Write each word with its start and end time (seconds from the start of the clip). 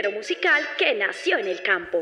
género 0.00 0.16
musical 0.16 0.62
que 0.78 0.94
nació 0.94 1.36
en 1.38 1.48
el 1.48 1.62
campo. 1.62 2.00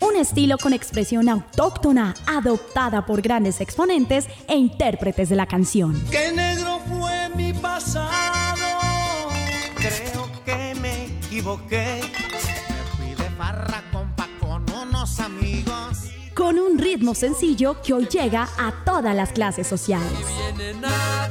Un 0.00 0.16
estilo 0.16 0.56
con 0.58 0.72
expresión 0.72 1.28
autóctona, 1.28 2.14
adoptada 2.26 3.06
por 3.06 3.22
grandes 3.22 3.60
exponentes 3.60 4.26
e 4.48 4.56
intérpretes 4.56 5.28
de 5.30 5.36
la 5.36 5.46
canción. 5.46 6.00
¡Qué 6.10 6.30
negro 6.32 6.80
fue 6.88 7.28
mi 7.30 7.52
pasado! 7.52 9.30
Creo 9.76 10.30
que 10.44 10.74
me 10.80 11.06
equivoqué. 11.06 12.02
Me 12.30 12.90
fui 12.96 13.14
de 13.14 13.30
farra 13.36 13.82
compa 13.92 14.28
con 14.38 14.64
unos 14.70 15.18
amigos. 15.18 15.98
Con 16.34 16.58
un 16.58 16.78
ritmo 16.78 17.14
sencillo 17.14 17.82
que 17.82 17.94
hoy 17.94 18.06
llega 18.06 18.48
a 18.58 18.84
todas 18.84 19.14
las 19.14 19.32
clases 19.32 19.66
sociales. 19.66 20.12
Vienen 20.56 20.84
a 20.84 21.28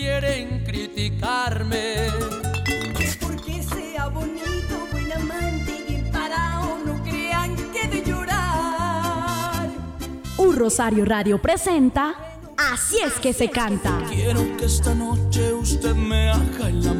quieren 0.00 0.64
criticarme. 0.64 2.08
Porque 3.20 3.62
sea 3.62 4.08
bonito, 4.08 4.88
buen 4.92 5.12
amante 5.12 5.76
y 5.78 5.92
bien 5.92 6.10
parado, 6.10 6.78
no 6.86 7.02
crean 7.04 7.54
que 7.72 7.86
de 7.86 8.02
llorar. 8.02 9.68
Un 10.38 10.56
Rosario 10.56 11.04
Radio 11.04 11.40
presenta 11.40 12.14
Así 12.72 12.98
es 13.04 13.14
que 13.14 13.32
se 13.32 13.48
canta. 13.50 13.98
Quiero 14.08 14.56
que 14.58 14.66
esta 14.66 14.94
noche 14.94 15.54
usted 15.54 15.94
me 15.94 16.30
haga 16.30 16.68
el 16.68 16.86
amor. 16.86 16.99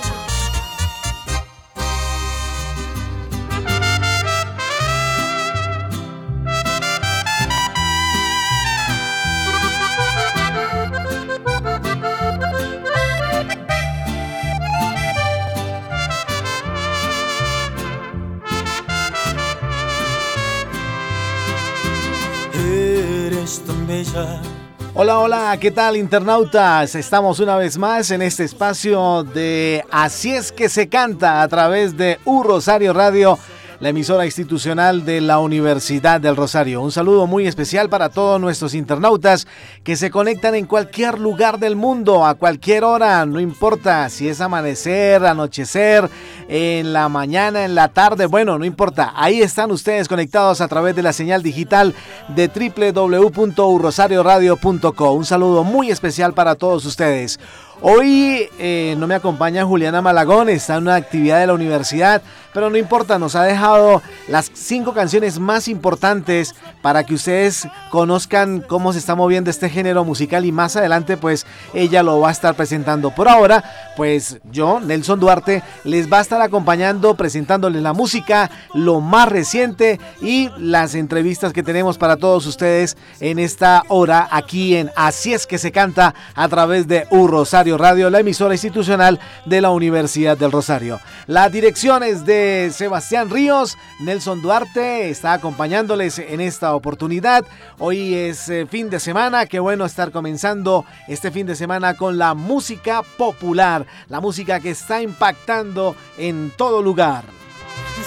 Hola, 25.03 25.17
hola, 25.17 25.57
¿qué 25.59 25.71
tal 25.71 25.97
internautas? 25.97 26.93
Estamos 26.93 27.39
una 27.39 27.55
vez 27.55 27.75
más 27.75 28.11
en 28.11 28.21
este 28.21 28.43
espacio 28.43 29.23
de 29.23 29.83
Así 29.89 30.31
es 30.31 30.51
que 30.51 30.69
se 30.69 30.89
canta 30.89 31.41
a 31.41 31.47
través 31.47 31.97
de 31.97 32.19
U 32.23 32.43
Rosario 32.43 32.93
Radio, 32.93 33.39
la 33.81 33.89
emisora 33.89 34.25
institucional 34.25 35.03
de 35.05 35.21
la 35.21 35.39
Universidad 35.39 36.19
del 36.21 36.35
Rosario. 36.35 36.83
Un 36.83 36.91
saludo 36.91 37.25
muy 37.25 37.47
especial 37.47 37.89
para 37.89 38.09
todos 38.09 38.39
nuestros 38.39 38.75
internautas 38.75 39.47
que 39.83 39.95
se 39.95 40.11
conectan 40.11 40.53
en 40.53 40.67
cualquier 40.67 41.17
lugar 41.19 41.57
del 41.57 41.75
mundo, 41.75 42.23
a 42.23 42.35
cualquier 42.35 42.83
hora, 42.83 43.25
no 43.25 43.39
importa 43.39 44.07
si 44.09 44.29
es 44.29 44.39
amanecer, 44.39 45.25
anochecer, 45.25 46.07
en 46.47 46.93
la 46.93 47.09
mañana, 47.09 47.65
en 47.65 47.73
la 47.73 47.87
tarde, 47.87 48.27
bueno, 48.27 48.59
no 48.59 48.65
importa. 48.65 49.13
Ahí 49.15 49.41
están 49.41 49.71
ustedes 49.71 50.07
conectados 50.07 50.61
a 50.61 50.67
través 50.67 50.95
de 50.95 51.01
la 51.01 51.11
señal 51.11 51.41
digital 51.41 51.95
de 52.27 52.49
www.urrosarioradio.co. 52.49 55.13
Un 55.13 55.25
saludo 55.25 55.63
muy 55.63 55.89
especial 55.89 56.33
para 56.33 56.53
todos 56.53 56.85
ustedes. 56.85 57.39
Hoy 57.83 58.47
eh, 58.59 58.93
no 58.99 59.07
me 59.07 59.15
acompaña 59.15 59.65
Juliana 59.65 60.03
Malagón, 60.03 60.49
está 60.49 60.75
en 60.75 60.83
una 60.83 60.93
actividad 60.93 61.39
de 61.39 61.47
la 61.47 61.53
universidad, 61.53 62.21
pero 62.53 62.69
no 62.69 62.77
importa, 62.77 63.19
nos 63.19 63.35
ha 63.35 63.43
dejado 63.43 64.01
las 64.27 64.51
cinco 64.53 64.93
canciones 64.93 65.39
más 65.39 65.67
importantes 65.67 66.55
para 66.81 67.03
que 67.03 67.13
ustedes 67.13 67.67
conozcan 67.89 68.61
cómo 68.61 68.93
se 68.93 68.99
está 68.99 69.15
moviendo 69.15 69.49
este 69.49 69.69
género 69.69 70.03
musical 70.03 70.45
y 70.45 70.51
más 70.51 70.75
adelante 70.75 71.17
pues 71.17 71.45
ella 71.73 72.03
lo 72.03 72.19
va 72.19 72.29
a 72.29 72.31
estar 72.31 72.55
presentando. 72.55 73.11
Por 73.11 73.29
ahora, 73.29 73.63
pues 73.95 74.39
yo, 74.51 74.79
Nelson 74.79 75.19
Duarte, 75.19 75.63
les 75.83 76.11
va 76.11 76.19
a 76.19 76.21
estar 76.21 76.41
acompañando, 76.41 77.15
presentándoles 77.15 77.81
la 77.81 77.93
música, 77.93 78.49
lo 78.73 79.01
más 79.01 79.29
reciente 79.29 79.99
y 80.21 80.49
las 80.57 80.95
entrevistas 80.95 81.53
que 81.53 81.63
tenemos 81.63 81.97
para 81.97 82.17
todos 82.17 82.45
ustedes 82.45 82.97
en 83.19 83.39
esta 83.39 83.83
hora 83.87 84.27
aquí 84.31 84.75
en 84.75 84.91
Así 84.95 85.33
es 85.33 85.47
que 85.47 85.57
se 85.57 85.71
canta 85.71 86.13
a 86.35 86.47
través 86.47 86.87
de 86.87 87.07
U 87.11 87.27
Rosario 87.27 87.77
Radio, 87.77 88.09
la 88.09 88.19
emisora 88.19 88.53
institucional 88.53 89.19
de 89.45 89.61
la 89.61 89.69
Universidad 89.69 90.37
del 90.37 90.51
Rosario. 90.51 90.99
La 91.27 91.49
dirección 91.49 92.03
es 92.03 92.25
de 92.25 92.40
Sebastián 92.71 93.29
Ríos, 93.29 93.77
Nelson 93.99 94.41
Duarte 94.41 95.09
está 95.09 95.33
acompañándoles 95.33 96.19
en 96.19 96.41
esta 96.41 96.73
oportunidad. 96.75 97.45
Hoy 97.77 98.15
es 98.15 98.49
eh, 98.49 98.65
fin 98.65 98.89
de 98.89 98.99
semana, 98.99 99.45
qué 99.45 99.59
bueno 99.59 99.85
estar 99.85 100.11
comenzando 100.11 100.85
este 101.07 101.31
fin 101.31 101.45
de 101.45 101.55
semana 101.55 101.95
con 101.95 102.17
la 102.17 102.33
música 102.33 103.03
popular, 103.03 103.85
la 104.07 104.19
música 104.19 104.59
que 104.59 104.71
está 104.71 105.01
impactando 105.01 105.95
en 106.17 106.51
todo 106.57 106.81
lugar. 106.81 107.25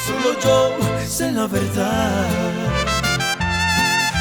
Solo 0.06 0.39
yo 0.41 1.06
sé 1.06 1.31
la 1.33 1.47
verdad. 1.47 2.27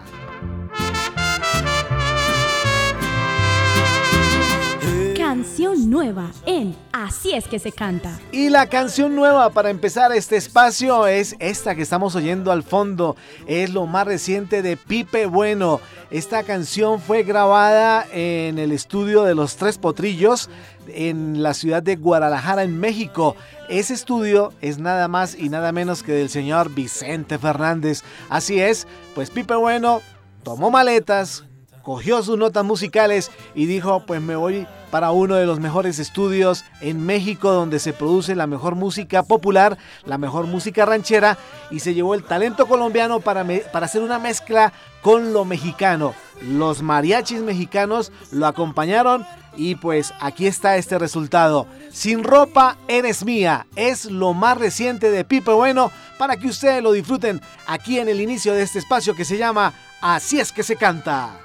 Canción 5.41 5.90
nueva 5.90 6.29
en 6.46 6.75
Así 6.91 7.34
es 7.34 7.47
que 7.47 7.57
se 7.57 7.72
canta. 7.72 8.19
Y 8.31 8.50
la 8.50 8.68
canción 8.68 9.16
nueva 9.16 9.50
para 9.50 9.72
empezar 9.72 10.12
este 10.12 10.38
espacio 10.38 11.07
es 11.07 11.35
esta 11.40 11.74
que 11.74 11.81
estamos 11.81 12.16
oyendo 12.16 12.52
al 12.52 12.61
fondo. 12.61 13.16
Es 13.47 13.72
lo 13.73 13.88
más 13.88 14.05
reciente 14.05 14.61
de 14.61 14.78
Pipe 14.78 15.26
Bueno. 15.26 15.82
Esta 16.11 16.43
canción 16.43 17.02
fue 17.02 17.23
grabada 17.23 18.05
en 18.14 18.59
el 18.59 18.72
estudio 18.72 19.23
de 19.23 19.34
Los 19.34 19.55
Tres 19.55 19.79
Potrillos 19.79 20.47
en 20.88 21.41
la 21.41 21.55
ciudad 21.55 21.82
de 21.82 21.96
Guadalajara, 21.96 22.61
en 22.61 22.79
México. 22.79 23.35
Ese 23.67 23.96
estudio 23.96 24.53
es 24.61 24.78
nada 24.78 25.08
más 25.08 25.34
y 25.34 25.49
nada 25.49 25.72
menos 25.72 26.03
que 26.03 26.11
del 26.11 26.29
señor 26.29 26.70
Vicente 26.70 27.40
Fernández. 27.40 28.03
Así 28.29 28.61
es, 28.61 28.85
pues 29.16 29.32
Pipe 29.32 29.55
Bueno 29.55 30.03
tomó 30.44 30.70
maletas, 30.70 31.46
cogió 31.84 32.22
sus 32.24 32.38
notas 32.38 32.64
musicales 32.64 33.32
y 33.56 33.66
dijo, 33.66 34.04
pues 34.06 34.22
me 34.22 34.36
voy 34.36 34.68
para 34.92 35.12
uno 35.12 35.36
de 35.36 35.46
los 35.46 35.60
mejores 35.60 36.00
estudios 36.00 36.66
en 36.82 37.06
México 37.06 37.52
donde 37.52 37.80
se 37.80 37.94
produce 37.94 38.36
la 38.36 38.48
mejor 38.48 38.76
música 38.76 39.24
popular, 39.24 39.78
la 40.06 40.18
mejor 40.18 40.48
música 40.48 40.86
ranchera 40.86 41.38
y 41.72 41.80
se 41.80 41.94
llevó 41.94 42.14
el 42.14 42.24
talento 42.24 42.68
colombiano 42.68 43.22
para, 43.22 43.46
para 43.72 43.86
hacer 43.86 44.02
una 44.02 44.20
mezcla 44.20 44.74
con 45.02 45.34
lo 45.34 45.46
mexicano. 45.46 46.14
Los 46.42 46.82
mariachis 46.82 47.42
mexicanos 47.42 48.12
lo 48.32 48.48
acompañaron 48.48 49.26
y 49.56 49.76
pues 49.76 50.14
aquí 50.20 50.48
está 50.48 50.78
este 50.78 50.98
resultado. 51.00 51.68
Sin 51.92 52.24
ropa 52.24 52.78
eres 52.88 53.26
mía 53.26 53.68
es 53.76 54.06
lo 54.06 54.34
más 54.34 54.58
reciente 54.58 55.12
de 55.12 55.24
Pipe 55.24 55.52
Bueno 55.52 55.92
para 56.18 56.38
que 56.38 56.48
ustedes 56.48 56.84
lo 56.84 56.92
disfruten 56.92 57.42
aquí 57.68 58.00
en 58.00 58.10
el 58.10 58.22
inicio 58.22 58.54
de 58.54 58.64
este 58.64 58.80
espacio 58.80 59.16
que 59.16 59.26
se 59.26 59.38
llama 59.38 59.74
Así 60.02 60.40
es 60.40 60.52
que 60.52 60.64
se 60.64 60.76
canta. 60.76 61.41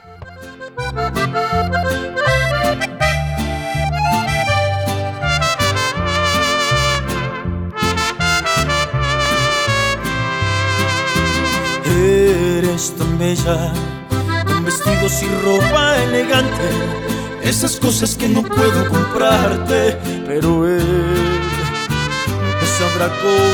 Eres 11.89 12.95
tan 12.95 13.19
bella, 13.19 13.73
con 14.47 14.65
vestidos 14.67 15.23
y 15.23 15.29
ropa 15.43 15.97
elegante, 16.03 16.69
esas 17.43 17.77
cosas 17.77 18.15
que 18.15 18.29
no 18.29 18.43
puedo 18.43 18.87
comprarte, 18.89 19.97
pero 20.27 20.69
él 20.69 21.41
me 22.61 22.67
sabrá 22.67 23.09
comprarte. 23.23 23.47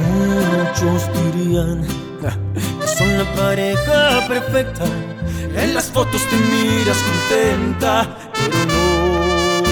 Muchos 0.00 1.02
dirían 1.34 1.84
son 2.98 3.16
la 3.16 3.24
pareja 3.34 4.26
perfecta, 4.26 4.84
en 5.54 5.72
las 5.72 5.84
fotos 5.84 6.20
te 6.28 6.36
miras 6.36 6.98
contenta, 6.98 8.18
pero 8.34 8.58
no, 8.66 9.62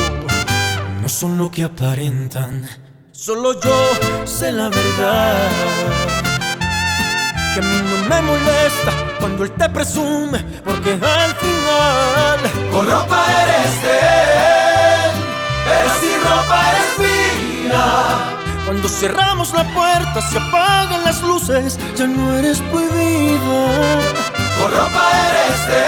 no 1.03 1.09
son 1.09 1.37
lo 1.37 1.51
que 1.51 1.65
aparentan. 1.65 2.69
Solo 3.11 3.61
yo 3.61 3.91
sé 4.25 4.53
la 4.53 4.69
verdad. 4.69 5.35
Que 7.53 7.59
a 7.61 7.63
mí 7.63 7.83
no 7.91 7.97
me 8.09 8.23
molesta 8.23 8.93
cuando 9.19 9.43
él 9.43 9.51
te 9.53 9.69
presume, 9.71 10.39
porque 10.65 10.93
al 10.93 11.35
final 11.35 12.39
con 12.71 12.89
ropa 12.89 13.27
eres 13.43 13.83
de 13.83 13.99
él, 13.99 15.11
pero 15.67 15.91
sin 16.01 16.21
ropa 16.23 16.71
eres 16.71 16.97
mía. 17.01 18.36
Cuando 18.67 18.89
cerramos 18.89 19.55
la 19.55 19.63
puerta, 19.73 20.21
se 20.21 20.39
apagan 20.39 21.05
las 21.05 21.23
luces, 21.23 21.79
ya 21.97 22.09
no 22.09 22.35
eres 22.35 22.61
prohibida. 22.63 24.01
Con 24.59 24.73
ropa 24.73 25.05
eres 25.31 25.69
de 25.69 25.85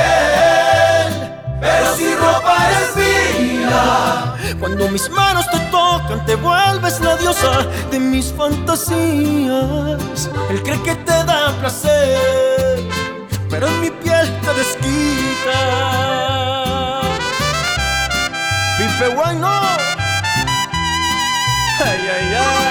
él, 1.02 1.12
pero 1.60 1.96
sin 1.96 2.16
ropa 2.16 2.56
eres 2.68 2.96
mía. 2.96 4.36
Cuando 4.60 4.88
mis 4.90 5.10
manos 5.10 5.44
te 5.50 5.58
tocan, 5.72 6.24
te 6.24 6.36
vuelves 6.36 7.00
la 7.00 7.16
diosa 7.16 7.66
de 7.90 7.98
mis 7.98 8.32
fantasías. 8.32 10.30
Él 10.48 10.62
cree 10.62 10.80
que 10.80 10.94
te 10.94 11.24
da 11.24 11.52
placer, 11.58 12.88
pero 13.50 13.66
en 13.66 13.80
mi 13.80 13.90
piel 13.90 14.40
te 14.40 14.54
desquita. 14.54 15.60
Pipe 18.78 19.08
bueno. 19.16 19.48
Ay, 21.80 22.10
ay, 22.16 22.34
ay. 22.34 22.67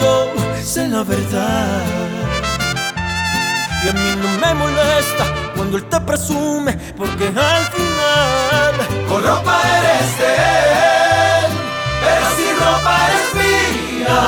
Yo 0.00 0.32
sé 0.62 0.88
la 0.88 1.02
verdad. 1.02 1.82
Y 3.84 3.88
a 3.88 3.92
mí 3.92 4.16
no 4.22 4.28
me 4.46 4.54
molesta 4.54 5.24
cuando 5.54 5.76
él 5.76 5.84
te 5.84 6.00
presume, 6.00 6.72
porque 6.96 7.26
al 7.28 7.64
final 7.76 8.74
con 9.08 9.22
ropa 9.22 9.60
eres 9.78 10.18
de 10.18 10.34
él, 10.34 11.52
pero 12.02 12.24
sin 12.36 12.54
ropa 12.64 12.92
eres 13.08 13.28
mía. 13.42 14.20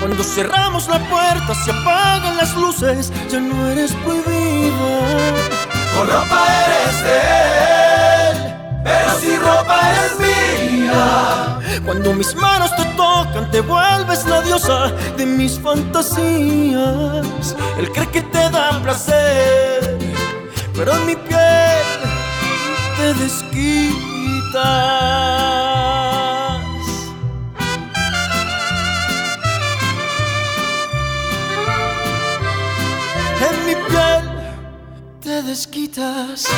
Cuando 0.00 0.22
cerramos 0.22 0.86
la 0.88 0.98
puerta, 0.98 1.54
se 1.64 1.70
apagan 1.70 2.36
las 2.36 2.54
luces, 2.56 3.10
ya 3.30 3.40
no 3.40 3.68
eres 3.70 3.92
prohibida. 4.04 4.74
Con 5.96 6.06
ropa 6.06 6.46
eres 6.66 7.02
de 7.06 7.18
él, 8.30 8.54
pero 8.84 9.18
sin 9.18 9.40
ropa 9.40 9.90
eres 9.90 10.18
mía. 10.18 10.23
Cuando 11.84 12.12
mis 12.14 12.34
manos 12.34 12.70
te 12.76 12.84
tocan, 12.96 13.50
te 13.50 13.60
vuelves 13.60 14.24
la 14.26 14.40
diosa 14.42 14.90
de 15.16 15.26
mis 15.26 15.58
fantasías. 15.60 17.54
Él 17.78 17.90
cree 17.92 18.08
que 18.08 18.22
te 18.22 18.50
da 18.50 18.80
placer, 18.82 19.98
pero 20.74 20.92
en 20.96 21.06
mi 21.06 21.16
piel 21.16 21.86
te 22.96 23.14
desquitas. 23.14 24.64
En 33.48 33.66
mi 33.66 33.74
piel 33.74 34.22
te 35.20 35.42
desquitas. 35.42 36.48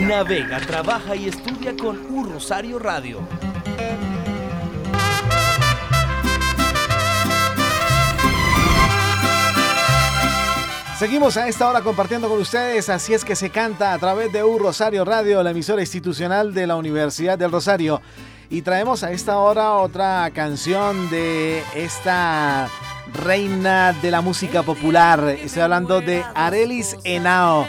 Navega, 0.00 0.60
trabaja 0.60 1.16
y 1.16 1.28
estudia 1.28 1.76
con 1.76 1.98
Un 2.08 2.32
Rosario 2.32 2.78
Radio. 2.78 3.20
Seguimos 10.98 11.36
a 11.36 11.46
esta 11.46 11.68
hora 11.68 11.82
compartiendo 11.82 12.26
con 12.28 12.40
ustedes, 12.40 12.88
así 12.88 13.12
es 13.12 13.22
que 13.22 13.36
se 13.36 13.50
canta 13.50 13.92
a 13.92 13.98
través 13.98 14.32
de 14.32 14.42
U 14.42 14.58
Rosario 14.58 15.04
Radio, 15.04 15.42
la 15.42 15.50
emisora 15.50 15.82
institucional 15.82 16.54
de 16.54 16.66
la 16.66 16.76
Universidad 16.76 17.36
del 17.36 17.52
Rosario. 17.52 18.00
Y 18.48 18.62
traemos 18.62 19.02
a 19.02 19.12
esta 19.12 19.38
hora 19.38 19.74
otra 19.74 20.30
canción 20.32 21.10
de 21.10 21.62
esta 21.74 22.70
reina 23.12 23.92
de 23.92 24.10
la 24.10 24.22
música 24.22 24.62
popular. 24.62 25.36
Estoy 25.42 25.62
hablando 25.62 26.00
de 26.00 26.24
Arelis 26.34 26.96
Henao. 27.04 27.66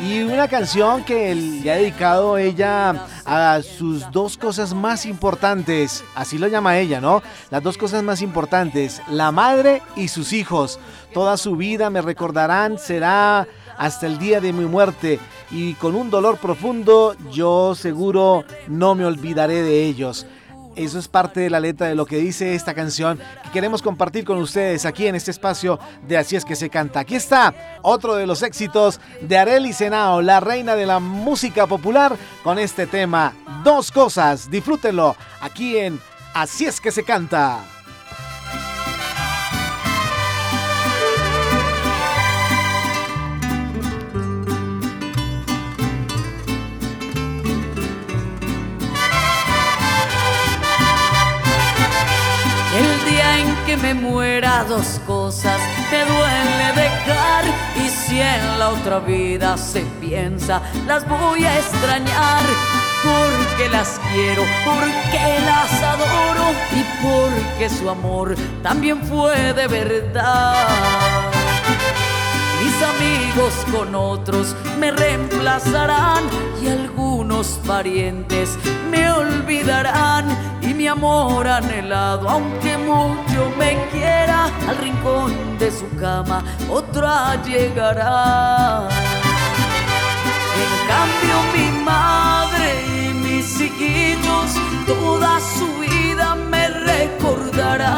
Y 0.00 0.22
una 0.22 0.46
canción 0.46 1.02
que 1.02 1.34
le 1.34 1.72
ha 1.72 1.76
dedicado 1.76 2.38
ella 2.38 3.06
a 3.26 3.60
sus 3.62 4.08
dos 4.12 4.36
cosas 4.36 4.72
más 4.72 5.04
importantes, 5.04 6.04
así 6.14 6.38
lo 6.38 6.46
llama 6.46 6.78
ella, 6.78 7.00
¿no? 7.00 7.20
Las 7.50 7.64
dos 7.64 7.76
cosas 7.76 8.04
más 8.04 8.22
importantes, 8.22 9.02
la 9.08 9.32
madre 9.32 9.82
y 9.96 10.06
sus 10.06 10.32
hijos. 10.32 10.78
Toda 11.12 11.36
su 11.36 11.56
vida 11.56 11.90
me 11.90 12.00
recordarán, 12.00 12.78
será 12.78 13.48
hasta 13.76 14.06
el 14.06 14.18
día 14.20 14.40
de 14.40 14.52
mi 14.52 14.66
muerte 14.66 15.18
y 15.50 15.74
con 15.74 15.96
un 15.96 16.10
dolor 16.10 16.38
profundo 16.38 17.16
yo 17.32 17.74
seguro 17.74 18.44
no 18.68 18.94
me 18.94 19.04
olvidaré 19.04 19.62
de 19.62 19.84
ellos. 19.84 20.26
Eso 20.78 21.00
es 21.00 21.08
parte 21.08 21.40
de 21.40 21.50
la 21.50 21.58
letra 21.58 21.88
de 21.88 21.96
lo 21.96 22.06
que 22.06 22.18
dice 22.18 22.54
esta 22.54 22.72
canción 22.72 23.18
que 23.42 23.50
queremos 23.50 23.82
compartir 23.82 24.24
con 24.24 24.38
ustedes 24.38 24.86
aquí 24.86 25.08
en 25.08 25.16
este 25.16 25.32
espacio 25.32 25.80
de 26.06 26.16
Así 26.16 26.36
es 26.36 26.44
que 26.44 26.54
se 26.54 26.70
canta. 26.70 27.00
Aquí 27.00 27.16
está 27.16 27.52
otro 27.82 28.14
de 28.14 28.28
los 28.28 28.44
éxitos 28.44 29.00
de 29.20 29.36
Arely 29.36 29.72
Senao, 29.72 30.22
la 30.22 30.38
reina 30.38 30.76
de 30.76 30.86
la 30.86 31.00
música 31.00 31.66
popular, 31.66 32.16
con 32.44 32.60
este 32.60 32.86
tema. 32.86 33.34
Dos 33.64 33.90
cosas, 33.90 34.48
disfrútenlo 34.52 35.16
aquí 35.40 35.76
en 35.78 35.98
Así 36.32 36.66
es 36.66 36.80
que 36.80 36.92
se 36.92 37.02
canta. 37.02 37.77
Que 53.68 53.76
me 53.76 53.92
muera 53.92 54.64
dos 54.64 54.98
cosas. 55.06 55.60
Me 55.90 55.98
duele 55.98 56.68
dejar 56.74 57.44
y 57.76 57.90
si 57.90 58.18
en 58.18 58.58
la 58.58 58.70
otra 58.70 58.98
vida 58.98 59.58
se 59.58 59.82
piensa 60.00 60.62
las 60.86 61.06
voy 61.06 61.44
a 61.44 61.58
extrañar. 61.58 62.44
Porque 63.04 63.68
las 63.68 64.00
quiero, 64.10 64.42
porque 64.64 65.38
las 65.44 65.82
adoro 65.82 66.48
y 66.72 66.82
porque 67.04 67.68
su 67.68 67.90
amor 67.90 68.34
también 68.62 69.02
fue 69.02 69.52
de 69.52 69.66
verdad. 69.68 70.66
Mis 72.62 72.82
amigos 72.82 73.52
con 73.70 73.94
otros 73.94 74.56
me 74.78 74.92
reemplazarán 74.92 76.24
y 76.62 76.68
algunos 76.68 77.60
parientes 77.66 78.58
me 78.90 79.10
olvidarán 79.10 80.57
mi 80.78 80.86
amor 80.86 81.46
anhelado, 81.48 82.28
aunque 82.30 82.78
mucho 82.78 83.52
me 83.58 83.76
quiera, 83.90 84.44
al 84.68 84.76
rincón 84.78 85.58
de 85.58 85.72
su 85.72 85.88
cama 85.96 86.44
otra 86.70 87.42
llegará. 87.42 88.88
En 90.62 90.72
cambio 90.92 91.34
mi 91.54 91.68
madre 91.82 92.68
y 92.86 93.12
mis 93.12 93.60
hijitos 93.60 94.54
toda 94.86 95.40
su 95.40 95.66
vida 95.80 96.36
me 96.36 96.68
recordarán. 96.68 97.88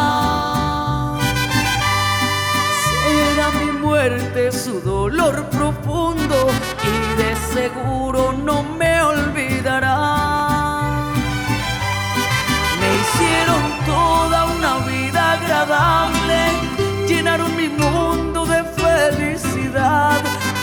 Será 2.82 3.50
mi 3.62 3.72
muerte 3.72 4.50
su 4.52 4.80
dolor 4.80 5.50
profundo 5.50 6.48
y 6.82 6.94
de 7.20 7.36
seguro 7.52 8.32
no 8.32 8.62
me 8.62 8.89
agradable, 15.60 17.06
llenaron 17.06 17.54
mi 17.56 17.68
mundo 17.68 18.46
de 18.46 18.64
felicidad. 18.64 20.20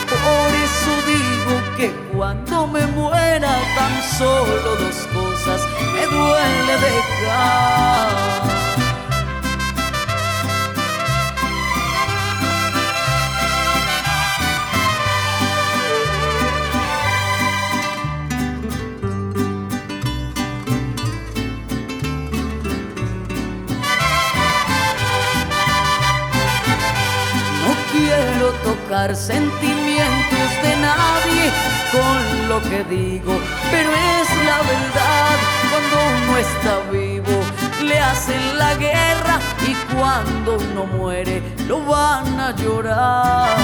Por 0.08 0.50
eso 0.66 0.92
digo 1.06 1.76
que 1.76 1.92
cuando 2.16 2.66
me 2.66 2.86
muera 2.88 3.54
tan 3.76 4.02
solo 4.18 4.76
dos 4.76 5.06
cosas 5.14 5.60
me 5.94 6.06
duele 6.06 6.72
dejar. 6.72 8.67
Tocar 28.88 29.14
sentimientos 29.14 30.48
de 30.62 30.76
nadie 30.80 31.52
con 31.92 32.48
lo 32.48 32.62
que 32.62 32.84
digo, 32.84 33.38
pero 33.70 33.90
es 33.90 34.28
la 34.46 34.58
verdad 34.62 35.36
cuando 35.70 35.96
uno 36.16 36.38
está 36.38 36.90
vivo 36.90 37.38
le 37.84 37.98
hacen 37.98 38.58
la 38.58 38.74
guerra 38.76 39.40
y 39.66 39.74
cuando 39.94 40.56
uno 40.56 40.86
muere 40.86 41.42
lo 41.66 41.84
van 41.84 42.40
a 42.40 42.56
llorar. 42.56 43.56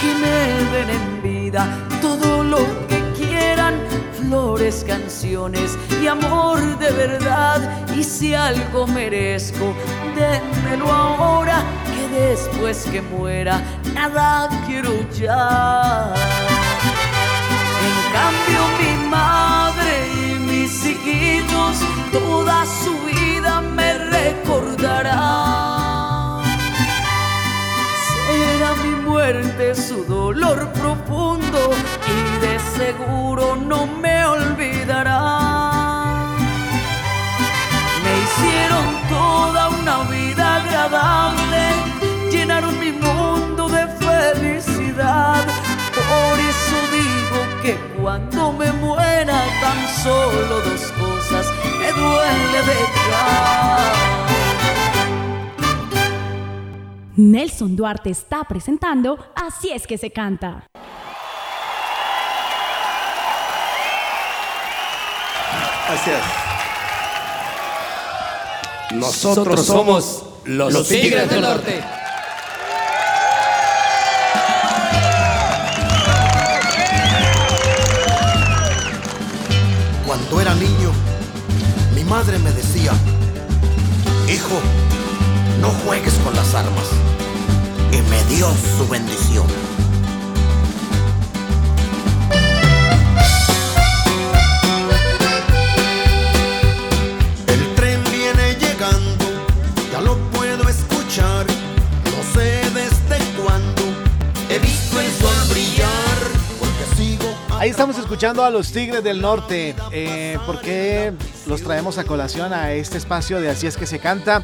Que 0.00 0.14
me 0.22 0.76
den 0.76 0.90
en 0.90 1.22
vida 1.22 1.66
todo 2.02 2.44
lo 2.44 2.58
que 2.88 3.00
quieran, 3.16 3.74
flores, 4.20 4.84
canciones 4.86 5.78
y 6.02 6.06
amor 6.08 6.60
de 6.78 6.90
verdad. 6.90 7.86
Y 7.96 8.04
si 8.04 8.34
algo 8.34 8.86
merezco, 8.86 9.74
démelo 10.14 10.92
ahora, 10.92 11.62
después 12.14 12.86
que 12.90 13.02
muera 13.02 13.60
nada 13.92 14.48
quiero 14.66 14.92
ya. 15.12 16.12
En 17.86 17.96
cambio 18.12 18.60
mi 18.80 18.92
madre 19.08 19.92
y 20.14 20.38
mis 20.38 20.86
hijitos 20.86 21.76
toda 22.12 22.64
su 22.66 22.92
vida 23.06 23.60
me 23.60 23.94
recordará. 23.94 25.20
Será 28.08 28.70
mi 28.82 28.94
muerte 29.08 29.74
su 29.74 30.04
dolor 30.04 30.68
profundo 30.72 31.70
y 32.16 32.18
de 32.44 32.54
seguro 32.78 33.56
no 33.56 33.86
me 33.86 34.24
olvidará. 34.24 35.20
Me 38.02 38.12
hicieron 38.24 38.86
toda 39.08 39.62
una 39.70 39.96
vida 40.10 40.44
agradable, 40.56 41.53
llenaron 42.54 42.78
mi 42.78 42.92
mundo 42.92 43.68
de 43.68 43.86
felicidad. 43.88 45.44
Por 45.94 46.38
eso 46.38 46.76
digo 46.92 47.62
que 47.62 47.74
cuando 48.00 48.52
me 48.52 48.72
muera 48.72 49.44
tan 49.60 49.88
solo 50.02 50.60
dos 50.60 50.92
cosas 50.92 51.46
me 51.78 51.92
duele 51.92 52.58
dejar. 52.66 53.94
Nelson 57.16 57.76
Duarte 57.76 58.10
está 58.10 58.42
presentando 58.42 59.16
Así 59.36 59.70
es 59.70 59.86
que 59.86 59.96
se 59.96 60.10
canta. 60.10 60.66
Así 65.88 66.10
es. 66.10 66.22
Nosotros 68.96 69.64
somos 69.64 70.24
los, 70.44 70.88
Tigres 70.88 71.28
del 71.28 71.40
Norte. 71.40 72.03
Madre 82.18 82.38
me 82.38 82.52
decía, 82.52 82.92
hijo, 84.32 84.60
no 85.60 85.68
juegues 85.84 86.14
con 86.22 86.32
las 86.32 86.54
armas. 86.54 86.88
Y 87.90 87.96
me 88.08 88.22
dio 88.32 88.46
su 88.76 88.86
bendición. 88.88 89.44
El 97.48 97.74
tren 97.74 98.00
viene 98.12 98.46
llegando, 98.60 99.24
ya 99.90 100.00
lo 100.00 100.16
puedo 100.30 100.68
escuchar. 100.68 101.44
No 102.12 102.18
sé 102.32 102.62
desde 102.80 103.18
cuándo 103.42 103.82
he 104.50 104.60
visto 104.60 105.00
el 105.00 105.10
sol 105.10 105.48
brillar, 105.50 106.18
porque 106.60 106.84
sigo. 106.96 107.34
Ahí 107.58 107.70
estamos 107.70 107.98
escuchando 107.98 108.44
a 108.44 108.50
los 108.50 108.70
Tigres 108.70 109.02
del 109.02 109.20
Norte. 109.20 109.74
Eh, 109.90 110.38
¿Por 110.46 110.60
qué 110.60 111.12
los 111.46 111.62
traemos 111.62 111.98
a 111.98 112.04
colación 112.04 112.52
a 112.52 112.72
este 112.72 112.98
espacio 112.98 113.40
de 113.40 113.50
Así 113.50 113.66
es 113.66 113.76
que 113.76 113.86
se 113.86 113.98
canta? 113.98 114.42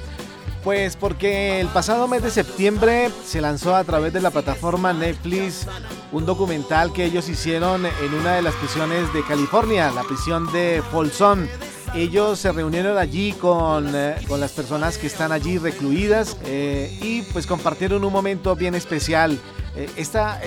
Pues 0.65 0.97
porque 0.97 1.61
el 1.61 1.69
pasado 1.69 2.07
mes 2.07 2.23
de 2.23 2.31
septiembre 2.31 3.11
se 3.25 3.41
lanzó 3.41 3.75
a 3.75 3.85
través 3.85 4.13
de 4.13 4.21
la 4.21 4.31
plataforma 4.31 4.93
Netflix 4.93 5.67
un 6.13 6.27
documental 6.27 6.93
que 6.93 7.05
ellos 7.05 7.29
hicieron 7.31 7.87
en 7.87 8.15
una 8.15 8.35
de 8.35 8.43
las 8.43 8.55
prisiones 8.57 9.11
de 9.15 9.25
California, 9.25 9.91
la 9.91 10.03
prisión 10.03 10.53
de 10.53 10.83
Folsom. 10.91 11.47
Ellos 11.95 12.39
se 12.39 12.53
reunieron 12.53 12.99
allí 12.99 13.33
con, 13.33 13.97
eh, 13.97 14.17
con 14.29 14.39
las 14.39 14.53
personas 14.53 14.99
que 14.99 15.07
están 15.07 15.33
allí 15.33 15.59
recluidas 15.59 16.37
eh, 16.45 16.97
y 17.03 17.23
pues 17.23 17.47
compartieron 17.47 18.05
un 18.05 18.13
momento 18.13 18.55
bien 18.55 18.75
especial. 18.75 19.41
Eh, 19.75 19.89
esta, 19.97 20.41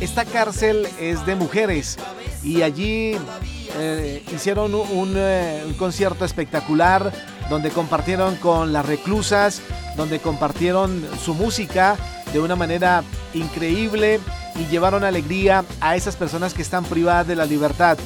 esta 0.00 0.24
cárcel 0.24 0.86
es 1.00 1.24
de 1.26 1.34
mujeres 1.34 1.96
y 2.42 2.62
allí 2.62 3.16
eh, 3.76 4.22
hicieron 4.34 4.72
eh, 4.74 5.64
un 5.66 5.74
concierto 5.74 6.24
espectacular 6.24 7.12
donde 7.50 7.70
compartieron 7.70 8.36
con 8.36 8.72
las 8.72 8.86
reclusas, 8.86 9.60
donde 9.96 10.20
compartieron 10.20 11.04
su 11.24 11.34
música 11.34 11.96
de 12.32 12.40
una 12.40 12.56
manera 12.56 13.02
increíble 13.34 14.20
y 14.56 14.66
llevaron 14.66 15.04
alegría 15.04 15.64
a 15.80 15.96
esas 15.96 16.16
personas 16.16 16.54
que 16.54 16.62
están 16.62 16.84
privadas 16.84 17.26
de 17.26 17.36
la 17.36 17.46
libertad. 17.46 17.98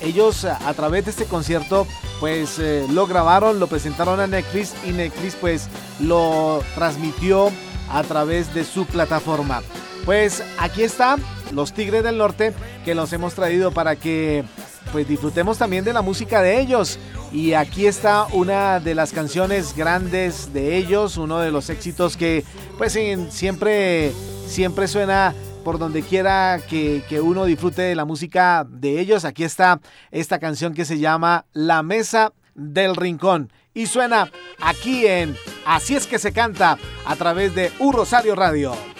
Ellos 0.00 0.44
a, 0.44 0.68
a 0.68 0.74
través 0.74 1.04
de 1.04 1.10
este 1.10 1.24
concierto 1.24 1.86
pues 2.20 2.58
eh, 2.58 2.86
lo 2.90 3.06
grabaron, 3.06 3.60
lo 3.60 3.66
presentaron 3.66 4.20
a 4.20 4.26
Netflix 4.26 4.74
y 4.84 4.92
Netflix 4.92 5.34
pues 5.36 5.68
lo 6.00 6.62
transmitió 6.74 7.50
a 7.90 8.02
través 8.02 8.52
de 8.54 8.64
su 8.64 8.86
plataforma. 8.86 9.62
Pues 10.04 10.42
aquí 10.58 10.82
está 10.82 11.16
los 11.52 11.72
Tigres 11.72 12.02
del 12.02 12.18
Norte 12.18 12.52
que 12.84 12.94
los 12.94 13.12
hemos 13.12 13.34
traído 13.34 13.70
para 13.70 13.96
que 13.96 14.44
pues 14.92 15.08
disfrutemos 15.08 15.58
también 15.58 15.84
de 15.84 15.92
la 15.92 16.02
música 16.02 16.42
de 16.42 16.60
ellos. 16.60 16.98
Y 17.32 17.54
aquí 17.54 17.86
está 17.86 18.26
una 18.32 18.80
de 18.80 18.94
las 18.94 19.12
canciones 19.12 19.76
grandes 19.76 20.52
de 20.52 20.76
ellos, 20.76 21.16
uno 21.16 21.38
de 21.38 21.50
los 21.50 21.70
éxitos 21.70 22.16
que 22.16 22.44
pues 22.78 22.96
siempre, 23.30 24.12
siempre 24.46 24.88
suena 24.88 25.34
por 25.64 25.78
donde 25.78 26.02
quiera 26.02 26.60
que, 26.68 27.02
que 27.08 27.20
uno 27.20 27.44
disfrute 27.44 27.82
de 27.82 27.96
la 27.96 28.04
música 28.04 28.66
de 28.68 29.00
ellos. 29.00 29.24
Aquí 29.24 29.42
está 29.44 29.80
esta 30.10 30.38
canción 30.38 30.74
que 30.74 30.84
se 30.84 30.98
llama 30.98 31.44
La 31.52 31.82
Mesa 31.82 32.32
del 32.54 32.94
Rincón. 32.94 33.52
Y 33.74 33.86
suena 33.86 34.30
aquí 34.60 35.06
en 35.06 35.36
Así 35.66 35.96
es 35.96 36.06
que 36.06 36.20
se 36.20 36.32
canta 36.32 36.78
a 37.04 37.16
través 37.16 37.52
de 37.56 37.72
Un 37.80 37.92
Rosario 37.92 38.36
Radio. 38.36 38.95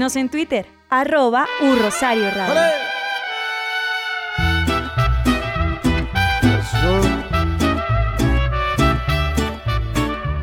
En 0.00 0.28
Twitter, 0.28 0.64
arroba 0.90 1.44
Urrosario 1.60 2.30
Radio. 2.30 2.62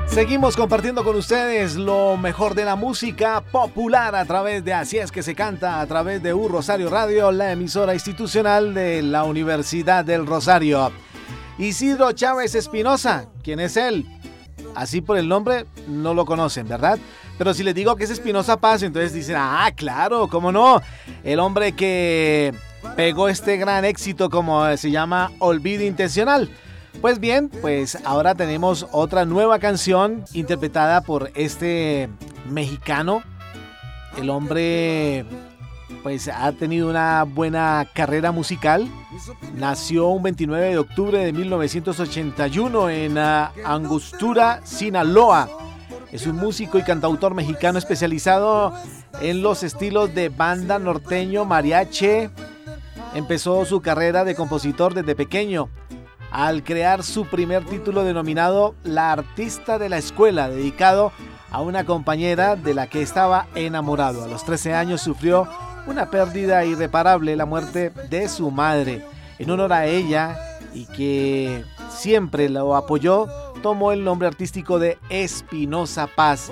Seguimos 0.07 0.57
compartiendo 0.57 1.05
con 1.05 1.15
ustedes 1.15 1.77
lo 1.77 2.17
mejor 2.17 2.53
de 2.53 2.65
la 2.65 2.75
música 2.75 3.39
popular 3.39 4.13
a 4.17 4.25
través 4.25 4.65
de 4.65 4.73
Así 4.73 4.97
es 4.97 5.09
que 5.09 5.23
se 5.23 5.35
canta, 5.35 5.79
a 5.79 5.87
través 5.87 6.21
de 6.21 6.33
U 6.33 6.49
Rosario 6.49 6.89
Radio, 6.89 7.31
la 7.31 7.53
emisora 7.53 7.93
institucional 7.93 8.73
de 8.73 9.03
la 9.03 9.23
Universidad 9.23 10.03
del 10.03 10.25
Rosario. 10.25 10.91
Isidro 11.57 12.11
Chávez 12.11 12.55
Espinosa, 12.55 13.29
¿quién 13.41 13.61
es 13.61 13.77
él? 13.77 14.05
Así 14.75 15.01
por 15.01 15.17
el 15.17 15.27
nombre 15.27 15.65
no 15.87 16.13
lo 16.13 16.25
conocen, 16.25 16.67
¿verdad? 16.67 16.99
Pero 17.37 17.53
si 17.53 17.63
les 17.63 17.75
digo 17.75 17.95
que 17.95 18.03
es 18.03 18.09
Espinosa 18.09 18.57
Paz, 18.57 18.83
entonces 18.83 19.13
dicen, 19.13 19.35
ah, 19.37 19.71
claro, 19.75 20.27
¿cómo 20.27 20.51
no? 20.51 20.81
El 21.23 21.39
hombre 21.39 21.73
que 21.73 22.53
pegó 22.95 23.27
este 23.29 23.57
gran 23.57 23.83
éxito 23.85 24.29
como 24.29 24.75
se 24.77 24.91
llama 24.91 25.31
Olvido 25.39 25.83
Intencional. 25.83 26.49
Pues 27.01 27.19
bien, 27.19 27.49
pues 27.49 27.97
ahora 28.05 28.35
tenemos 28.35 28.87
otra 28.91 29.25
nueva 29.25 29.59
canción 29.59 30.23
interpretada 30.33 31.01
por 31.01 31.31
este 31.35 32.09
mexicano. 32.49 33.21
El 34.17 34.29
hombre 34.29 35.25
pues 36.05 36.27
ha 36.27 36.51
tenido 36.51 36.87
una 36.87 37.23
buena 37.23 37.87
carrera 37.91 38.31
musical. 38.31 38.87
Nació 39.55 40.09
un 40.09 40.21
29 40.21 40.69
de 40.69 40.77
octubre 40.77 41.17
de 41.17 41.33
1981 41.33 42.89
en 42.91 43.17
ah, 43.17 43.51
Angostura, 43.65 44.61
Sinaloa. 44.65 45.49
Es 46.11 46.27
un 46.27 46.35
músico 46.35 46.77
y 46.77 46.83
cantautor 46.83 47.33
mexicano 47.33 47.79
especializado 47.79 48.71
en 49.19 49.41
los 49.41 49.63
estilos 49.63 50.13
de 50.13 50.29
banda 50.29 50.77
norteño, 50.77 51.43
mariache. 51.43 52.29
Empezó 53.15 53.65
su 53.65 53.81
carrera 53.81 54.23
de 54.23 54.35
compositor 54.35 54.93
desde 54.93 55.15
pequeño 55.15 55.69
al 56.29 56.63
crear 56.63 57.01
su 57.01 57.25
primer 57.25 57.65
título 57.65 58.03
denominado 58.03 58.75
La 58.83 59.11
Artista 59.11 59.79
de 59.79 59.89
la 59.89 59.97
Escuela, 59.97 60.49
dedicado 60.49 61.11
a 61.49 61.61
una 61.61 61.83
compañera 61.83 62.55
de 62.55 62.75
la 62.75 62.85
que 62.85 63.01
estaba 63.01 63.47
enamorado. 63.55 64.23
A 64.23 64.27
los 64.27 64.45
13 64.45 64.75
años 64.75 65.01
sufrió 65.01 65.47
una 65.87 66.09
pérdida 66.09 66.65
irreparable, 66.65 67.35
la 67.35 67.45
muerte 67.45 67.91
de 68.09 68.27
su 68.29 68.51
madre. 68.51 69.05
En 69.37 69.49
honor 69.51 69.73
a 69.73 69.85
ella 69.85 70.37
y 70.73 70.85
que 70.85 71.63
siempre 71.89 72.49
lo 72.49 72.75
apoyó, 72.75 73.27
tomó 73.61 73.91
el 73.91 74.03
nombre 74.03 74.27
artístico 74.27 74.79
de 74.79 74.97
Espinosa 75.09 76.07
Paz, 76.07 76.51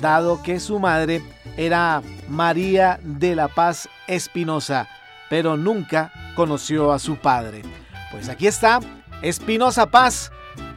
dado 0.00 0.42
que 0.42 0.60
su 0.60 0.78
madre 0.78 1.22
era 1.56 2.02
María 2.28 2.98
de 3.02 3.36
la 3.36 3.48
Paz 3.48 3.88
Espinosa, 4.06 4.88
pero 5.28 5.56
nunca 5.56 6.12
conoció 6.34 6.92
a 6.92 6.98
su 6.98 7.16
padre. 7.16 7.62
Pues 8.10 8.28
aquí 8.28 8.46
está 8.46 8.80
Espinosa 9.22 9.86
Paz 9.86 10.30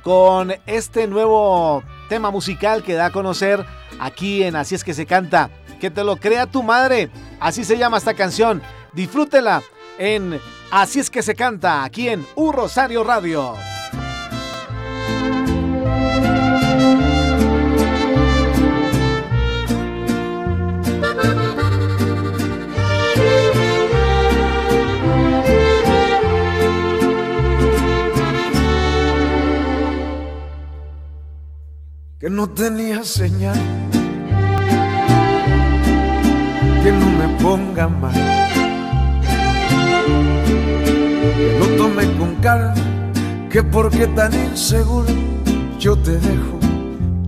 con 0.03 0.53
este 0.65 1.07
nuevo 1.07 1.83
tema 2.07 2.31
musical 2.31 2.83
que 2.83 2.93
da 2.93 3.07
a 3.07 3.12
conocer 3.12 3.65
aquí 3.99 4.43
en 4.43 4.55
Así 4.55 4.75
es 4.75 4.83
que 4.83 4.93
se 4.93 5.05
canta. 5.05 5.49
Que 5.80 5.89
te 5.89 6.04
lo 6.04 6.18
crea 6.18 6.46
tu 6.46 6.63
madre. 6.63 7.10
Así 7.39 7.63
se 7.63 7.78
llama 7.78 7.98
esta 7.98 8.13
canción. 8.13 8.62
Disfrútela 8.94 9.62
en 9.98 10.39
Así 10.72 11.00
es 11.00 11.10
que 11.10 11.24
se 11.24 11.34
canta 11.34 11.84
aquí 11.84 12.10
en 12.10 12.26
U 12.36 12.52
Rosario 12.52 13.04
Radio. 13.04 13.56
que 32.20 32.30
no 32.30 32.50
tenía 32.50 33.06
señal, 33.06 33.58
que 36.84 36.92
no 36.92 37.06
me 37.06 37.28
ponga 37.42 37.88
mal, 37.88 38.13
que 41.36 41.58
lo 41.60 41.65
tome 41.78 42.04
con 42.18 42.36
calma, 42.36 42.74
que 43.50 43.63
porque 43.63 44.08
tan 44.08 44.34
inseguro 44.34 45.08
yo 45.78 45.98
te 45.98 46.12
dejo, 46.12 46.60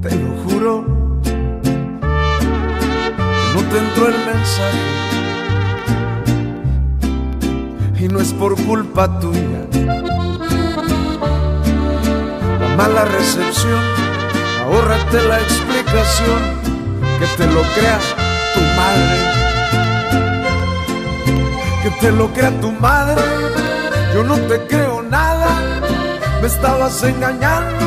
te 0.02 0.16
lo 0.16 0.36
juro, 0.44 0.86
que 1.24 1.36
no 3.54 3.62
te 3.70 3.78
entró 3.78 4.08
el 4.08 4.18
mensaje 4.26 5.02
y 8.00 8.08
no 8.08 8.20
es 8.20 8.34
por 8.34 8.56
culpa 8.64 9.20
tuya. 9.20 9.68
La 12.60 12.76
mala 12.78 13.06
recepción 13.06 13.80
ahórrate 14.62 15.22
la 15.28 15.40
explicación, 15.40 16.40
que 17.20 17.28
te 17.38 17.46
lo 17.48 17.62
crea 17.76 18.00
tu 18.54 18.62
madre. 18.76 19.31
Te 22.02 22.12
lo 22.12 22.34
crea 22.34 22.52
tu 22.60 22.72
madre, 22.72 23.22
yo 24.14 24.24
no 24.24 24.36
te 24.36 24.60
creo 24.68 25.04
nada, 25.04 25.50
me 26.42 26.48
estabas 26.48 27.04
engañando, 27.04 27.86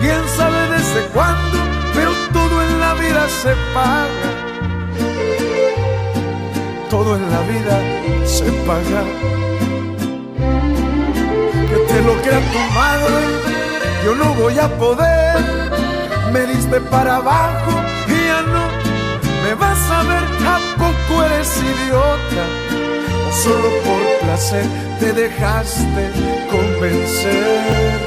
quién 0.00 0.22
sabe 0.36 0.60
desde 0.70 1.06
cuándo, 1.12 1.58
pero 1.94 2.10
todo 2.32 2.62
en 2.62 2.80
la 2.80 2.94
vida 2.94 3.28
se 3.42 3.54
paga. 3.74 4.30
Todo 6.88 7.16
en 7.16 7.30
la 7.30 7.40
vida 7.52 8.26
se 8.26 8.50
paga. 8.66 9.02
Que 11.68 11.76
te 11.92 12.02
lo 12.02 12.14
crea 12.22 12.40
tu 12.52 12.62
madre, 12.74 13.20
yo 14.04 14.14
no 14.14 14.34
voy 14.34 14.58
a 14.58 14.68
poder 14.78 15.64
me 16.34 16.46
diste 16.46 16.80
para 16.80 17.16
abajo 17.16 17.70
y 18.08 18.26
ya 18.26 18.42
no 18.42 18.64
me 19.44 19.54
vas 19.54 19.78
a 19.88 20.02
ver, 20.02 20.24
¿a 20.54 20.58
poco 20.76 21.22
eres 21.22 21.56
idiota? 21.62 22.93
Solo 23.42 23.68
por 23.84 24.18
placer 24.20 24.64
te 25.00 25.12
dejaste 25.12 26.10
convencer. 26.50 28.00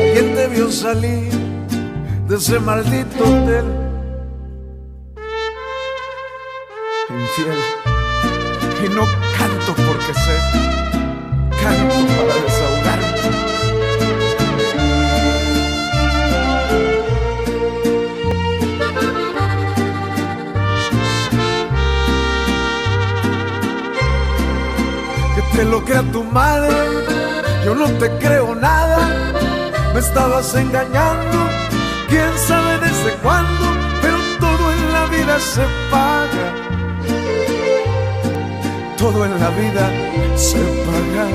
Alguien 0.00 0.34
te 0.34 0.46
vio 0.48 0.70
salir 0.70 1.30
de 2.26 2.36
ese 2.36 2.58
maldito 2.58 3.22
hotel. 3.22 3.66
Infiel. 7.10 7.60
Y 8.84 8.88
no 8.88 9.04
canto 9.38 9.74
porque 9.86 10.14
sé, 10.14 10.36
canto 11.62 11.94
para 12.16 12.34
desahogarme. 12.42 12.61
Te 25.54 25.64
lo 25.64 25.84
crea 25.84 26.02
tu 26.12 26.24
madre, 26.24 26.74
yo 27.64 27.74
no 27.74 27.86
te 27.98 28.10
creo 28.18 28.54
nada, 28.54 28.98
me 29.92 30.00
estabas 30.00 30.54
engañando, 30.54 31.38
quién 32.08 32.30
sabe 32.46 32.78
desde 32.78 33.12
cuándo, 33.22 33.64
pero 34.00 34.16
todo 34.40 34.72
en 34.72 34.92
la 34.92 35.06
vida 35.06 35.38
se 35.38 35.62
paga, 35.90 36.46
todo 38.96 39.24
en 39.26 39.40
la 39.40 39.50
vida 39.50 39.90
se 40.36 40.58
paga. 40.86 41.26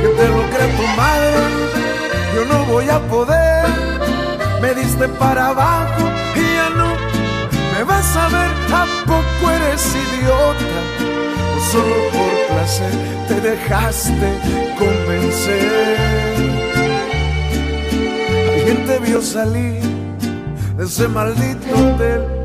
Que 0.00 0.08
te 0.08 0.28
lo 0.28 0.42
crea 0.52 0.76
tu 0.76 0.86
madre, 0.96 1.40
yo 2.34 2.44
no 2.44 2.64
voy 2.66 2.88
a 2.88 2.98
poder, 3.08 3.66
me 4.60 4.74
diste 4.74 5.08
para 5.08 5.48
abajo 5.48 6.04
y 6.36 6.54
ya 6.54 6.70
no 6.76 6.88
me 7.72 7.84
vas 7.84 8.16
a 8.16 8.28
ver, 8.28 8.50
¿a 8.74 8.86
poco 9.06 9.50
eres 9.50 9.94
idiota? 9.94 10.51
Solo 11.72 11.94
por 12.12 12.54
placer 12.54 12.92
te 13.28 13.40
dejaste 13.40 14.28
convencer. 14.78 15.96
¿Quién 18.64 18.86
te 18.86 18.98
vio 18.98 19.22
salir 19.22 19.80
de 20.76 20.84
ese 20.84 21.08
maldito 21.08 21.74
hotel? 21.74 22.41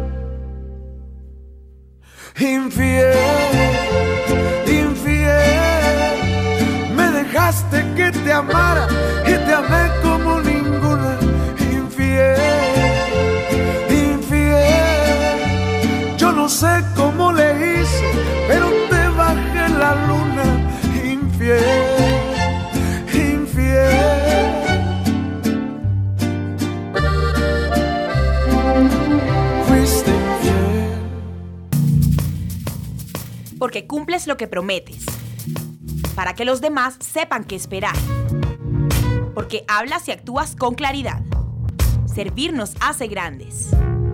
Lo 34.27 34.37
que 34.37 34.47
prometes, 34.47 35.05
para 36.15 36.35
que 36.35 36.45
los 36.45 36.61
demás 36.61 36.97
sepan 36.99 37.45
qué 37.45 37.55
esperar, 37.55 37.95
porque 39.33 39.63
hablas 39.67 40.07
y 40.07 40.11
actúas 40.11 40.55
con 40.55 40.75
claridad. 40.75 41.21
Servir 42.13 42.53
nos 42.53 42.73
hace 42.81 43.07
grandes. 43.07 43.69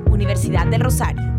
Universidad 0.06 0.68
del 0.68 0.82
Rosario. 0.82 1.34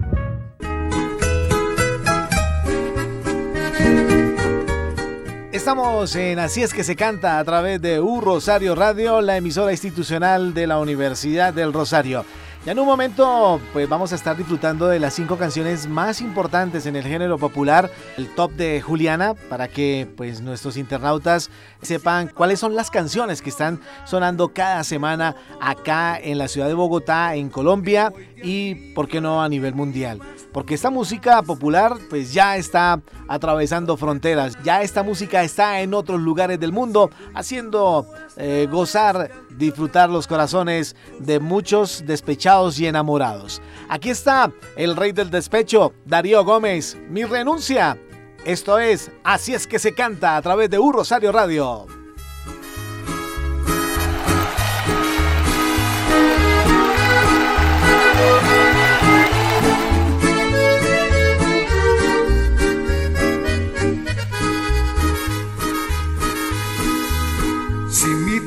Estamos 5.52 6.16
en 6.16 6.40
Así 6.40 6.62
es 6.62 6.74
que 6.74 6.82
se 6.82 6.96
canta 6.96 7.38
a 7.38 7.44
través 7.44 7.80
de 7.80 8.00
U 8.00 8.20
Rosario 8.20 8.74
Radio, 8.74 9.20
la 9.20 9.36
emisora 9.36 9.70
institucional 9.70 10.52
de 10.52 10.66
la 10.66 10.78
Universidad 10.78 11.54
del 11.54 11.72
Rosario. 11.72 12.24
Ya 12.64 12.72
en 12.72 12.78
un 12.78 12.86
momento, 12.86 13.60
pues 13.74 13.86
vamos 13.90 14.12
a 14.12 14.14
estar 14.14 14.38
disfrutando 14.38 14.88
de 14.88 14.98
las 14.98 15.12
cinco 15.12 15.36
canciones 15.36 15.86
más 15.86 16.22
importantes 16.22 16.86
en 16.86 16.96
el 16.96 17.02
género 17.02 17.36
popular, 17.36 17.90
el 18.16 18.34
top 18.34 18.52
de 18.52 18.80
Juliana, 18.80 19.34
para 19.34 19.68
que 19.68 20.08
pues 20.16 20.40
nuestros 20.40 20.78
internautas 20.78 21.50
sepan 21.84 22.28
cuáles 22.28 22.60
son 22.60 22.74
las 22.74 22.90
canciones 22.90 23.42
que 23.42 23.50
están 23.50 23.80
sonando 24.04 24.52
cada 24.52 24.84
semana 24.84 25.36
acá 25.60 26.18
en 26.18 26.38
la 26.38 26.48
ciudad 26.48 26.68
de 26.68 26.74
Bogotá, 26.74 27.34
en 27.34 27.48
Colombia 27.50 28.12
y, 28.42 28.92
por 28.94 29.08
qué 29.08 29.20
no, 29.20 29.42
a 29.42 29.48
nivel 29.48 29.74
mundial 29.74 30.20
porque 30.54 30.74
esta 30.74 30.88
música 30.88 31.42
popular 31.42 31.96
pues 32.08 32.32
ya 32.32 32.56
está 32.56 33.02
atravesando 33.26 33.96
fronteras, 33.96 34.56
ya 34.62 34.82
esta 34.82 35.02
música 35.02 35.42
está 35.42 35.80
en 35.80 35.92
otros 35.94 36.20
lugares 36.20 36.60
del 36.60 36.70
mundo, 36.70 37.10
haciendo 37.34 38.06
eh, 38.36 38.68
gozar, 38.70 39.32
disfrutar 39.50 40.08
los 40.10 40.28
corazones 40.28 40.94
de 41.18 41.40
muchos 41.40 42.04
despechados 42.06 42.78
y 42.78 42.86
enamorados. 42.86 43.60
Aquí 43.88 44.10
está 44.10 44.52
el 44.76 44.94
rey 44.94 45.10
del 45.10 45.28
despecho, 45.28 45.92
Darío 46.04 46.44
Gómez, 46.44 46.96
mi 47.10 47.24
renuncia. 47.24 47.98
Esto 48.44 48.78
es 48.78 49.10
Así 49.22 49.54
es 49.54 49.66
que 49.66 49.78
se 49.78 49.94
canta 49.94 50.36
a 50.36 50.42
través 50.42 50.70
de 50.70 50.78
Un 50.78 50.92
Rosario 50.92 51.32
Radio. 51.32 51.86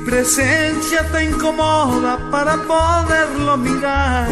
presencia 0.07 1.05
te 1.11 1.25
incomoda 1.25 2.17
para 2.31 2.55
poderlo 2.63 3.57
mirar. 3.57 4.29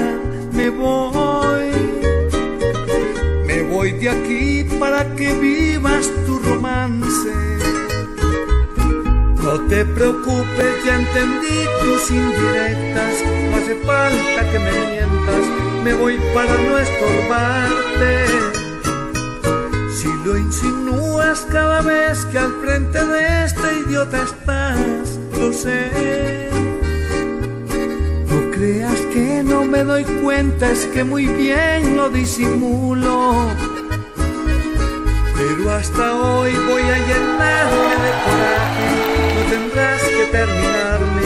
Me 0.54 0.69
voy, 0.69 1.69
me 3.55 3.63
voy 3.63 3.91
de 3.93 4.09
aquí 4.09 4.65
para 4.79 5.15
que 5.15 5.31
vivas 5.33 6.11
tu 6.25 6.39
romance. 6.39 7.31
No 9.41 9.61
te 9.69 9.85
preocupes, 9.85 10.73
ya 10.85 10.95
entendí 10.95 11.59
tus 11.81 12.11
indirectas. 12.11 13.13
No 13.49 13.55
hace 13.57 13.75
falta 13.85 14.51
que 14.51 14.59
me 14.59 14.71
mientas, 14.71 15.43
me 15.85 15.93
voy 15.93 16.19
para 16.33 16.53
no 16.53 16.77
estorbarte. 16.77 18.25
Si 19.93 20.09
lo 20.25 20.37
insinúas 20.37 21.47
cada 21.49 21.81
vez 21.81 22.25
que 22.25 22.39
al 22.39 22.51
frente 22.61 23.05
de 23.05 23.45
este 23.45 23.79
idiota 23.87 24.21
estás 24.23 25.17
lo 25.39 25.53
sé. 25.53 26.74
Creas 28.55 29.01
que 29.13 29.43
no 29.43 29.65
me 29.65 29.83
doy 29.83 30.05
cuenta, 30.23 30.71
es 30.71 30.85
que 30.85 31.03
muy 31.03 31.25
bien 31.25 31.97
lo 31.97 32.09
disimulo. 32.09 33.49
Pero 35.35 35.71
hasta 35.71 36.15
hoy 36.15 36.53
voy 36.65 36.81
a 36.83 36.97
llenarme 37.05 37.95
de 38.05 38.11
coraje, 38.23 38.87
no 39.35 39.41
tendrás 39.49 40.01
que 40.03 40.25
terminarme, 40.31 41.25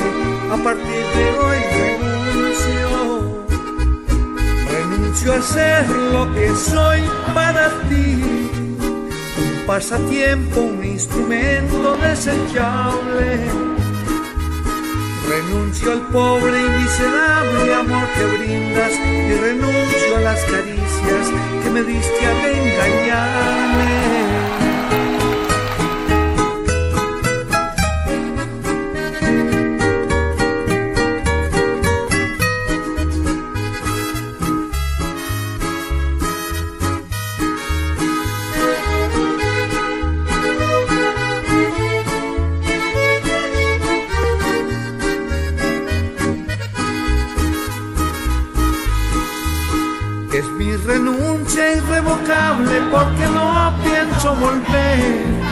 a 0.51 0.57
partir 0.63 1.05
de 1.15 1.25
hoy 1.37 1.59
renuncio. 2.33 3.45
Renuncio 4.71 5.33
a 5.33 5.41
ser 5.43 5.87
lo 5.87 6.33
que 6.33 6.49
soy 6.55 7.01
para 7.35 7.69
ti, 7.89 8.23
un 9.37 9.67
pasatiempo, 9.67 10.61
un 10.61 10.83
instrumento 10.83 11.95
desechable 11.97 13.78
Renuncio 15.29 15.91
al 15.91 16.01
pobre 16.07 16.59
y 16.59 16.69
miserable 16.81 17.75
amor 17.75 18.07
que 18.15 18.25
brindas 18.35 18.93
y 18.93 19.35
renuncio 19.35 20.17
a 20.17 20.21
las 20.21 20.43
caricias 20.45 21.31
que 21.63 21.69
me 21.69 21.83
diste 21.83 22.25
al 22.25 22.45
engañarme. 22.45 23.99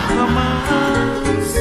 Jamás. 0.07 1.55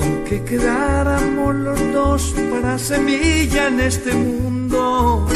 Aunque 0.00 0.44
quedáramos 0.44 1.54
los 1.54 1.92
dos 1.92 2.34
para 2.50 2.78
semilla 2.78 3.68
en 3.68 3.80
este 3.80 4.12
mundo. 4.14 5.26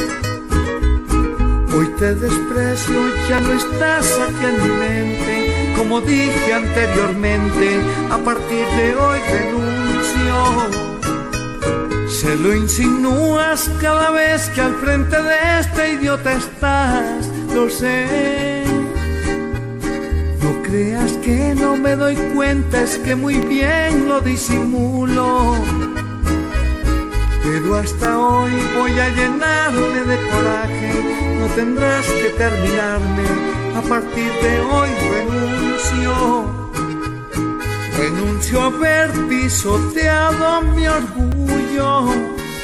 Hoy 1.74 1.86
te 1.98 2.14
desprecio, 2.14 3.00
ya 3.28 3.40
no 3.40 3.52
estás 3.54 4.06
aquí 4.20 4.44
en 4.44 4.62
mi 4.62 4.68
mente. 4.78 5.74
Como 5.76 6.00
dije 6.00 6.52
anteriormente, 6.52 7.80
a 8.10 8.18
partir 8.18 8.66
de 8.76 8.94
hoy 8.94 9.18
renuncio. 9.36 9.72
Se 12.08 12.36
lo 12.36 12.54
insinúas 12.54 13.70
cada 13.80 14.10
vez 14.10 14.48
que 14.50 14.60
al 14.60 14.74
frente 14.76 15.16
de 15.20 15.60
este 15.60 15.92
idiota 15.94 16.34
estás, 16.34 17.26
lo 17.54 17.68
sé. 17.68 18.51
Creas 20.72 21.12
que 21.18 21.54
no 21.54 21.76
me 21.76 21.94
doy 21.96 22.16
cuenta, 22.34 22.80
es 22.80 22.96
que 22.96 23.14
muy 23.14 23.34
bien 23.34 24.08
lo 24.08 24.22
disimulo. 24.22 25.54
Pero 27.44 27.74
hasta 27.74 28.18
hoy 28.18 28.52
voy 28.78 28.98
a 28.98 29.08
llenarme 29.10 30.00
de 30.10 30.16
coraje, 30.30 30.92
no 31.38 31.46
tendrás 31.54 32.06
que 32.06 32.30
terminarme, 32.38 33.24
a 33.76 33.82
partir 33.82 34.32
de 34.44 34.60
hoy 34.60 34.88
renuncio. 35.12 36.14
Renuncio 37.98 38.62
a 38.62 38.66
haber 38.68 39.10
pisoteado 39.28 40.62
mi 40.74 40.86
orgullo, 40.86 42.14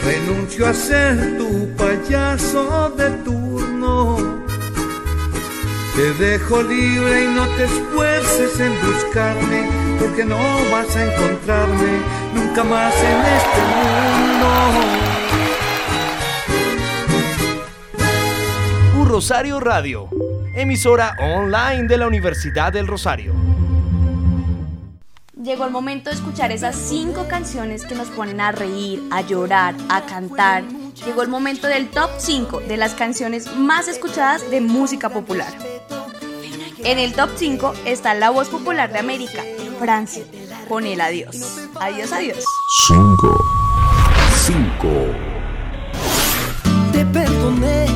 renuncio 0.02 0.66
a 0.66 0.72
ser 0.72 1.36
tu 1.36 1.68
payaso 1.76 2.88
de 2.96 3.10
turno. 3.22 3.38
Te 5.98 6.14
dejo 6.14 6.62
libre 6.62 7.24
y 7.24 7.26
no 7.26 7.44
te 7.56 7.64
esfuerces 7.64 8.61
en 8.61 8.72
buscarme, 8.87 9.68
porque 9.98 10.24
no 10.24 10.38
vas 10.70 10.94
a 10.94 11.04
encontrarme 11.04 11.98
nunca 12.37 12.62
más 12.62 12.94
en 13.02 13.20
este 13.37 13.61
mundo. 13.74 14.46
Un 19.00 19.08
Rosario 19.08 19.58
Radio, 19.58 20.08
emisora 20.54 21.16
online 21.18 21.88
de 21.88 21.96
la 21.96 22.06
Universidad 22.06 22.72
del 22.72 22.87
Rosario. 22.87 23.34
llegó 25.42 25.64
el 25.64 25.72
momento 25.72 26.11
de 26.11 26.16
escuchar 26.16 26.52
esas 26.52 26.76
cinco 26.76 27.26
canciones 27.26 27.84
que 27.84 27.96
nos 27.96 28.08
ponen 28.11 28.40
a 28.40 28.52
reír, 28.52 29.02
a 29.11 29.22
llorar, 29.22 29.74
a 29.88 30.02
cantar. 30.02 30.62
Llegó 31.06 31.22
el 31.22 31.28
momento 31.28 31.66
del 31.66 31.88
top 31.88 32.11
5 32.18 32.61
de 32.61 32.76
las 32.76 32.94
canciones 32.94 33.56
más 33.56 33.88
escuchadas 33.88 34.48
de 34.50 34.61
música 34.61 35.08
popular. 35.08 35.52
En 36.88 36.98
el 36.98 37.12
top 37.12 37.29
5 37.37 37.74
está 37.85 38.14
la 38.14 38.31
voz 38.31 38.48
popular 38.48 38.90
de 38.90 38.98
América, 38.98 39.44
Francia, 39.79 40.24
con 40.70 40.87
el 40.87 41.03
adiós. 41.03 41.37
Adiós, 41.79 42.11
adiós. 42.12 42.42
5. 42.87 43.44
5. 44.46 44.88
Te 46.90 47.05
perdoné. 47.05 47.88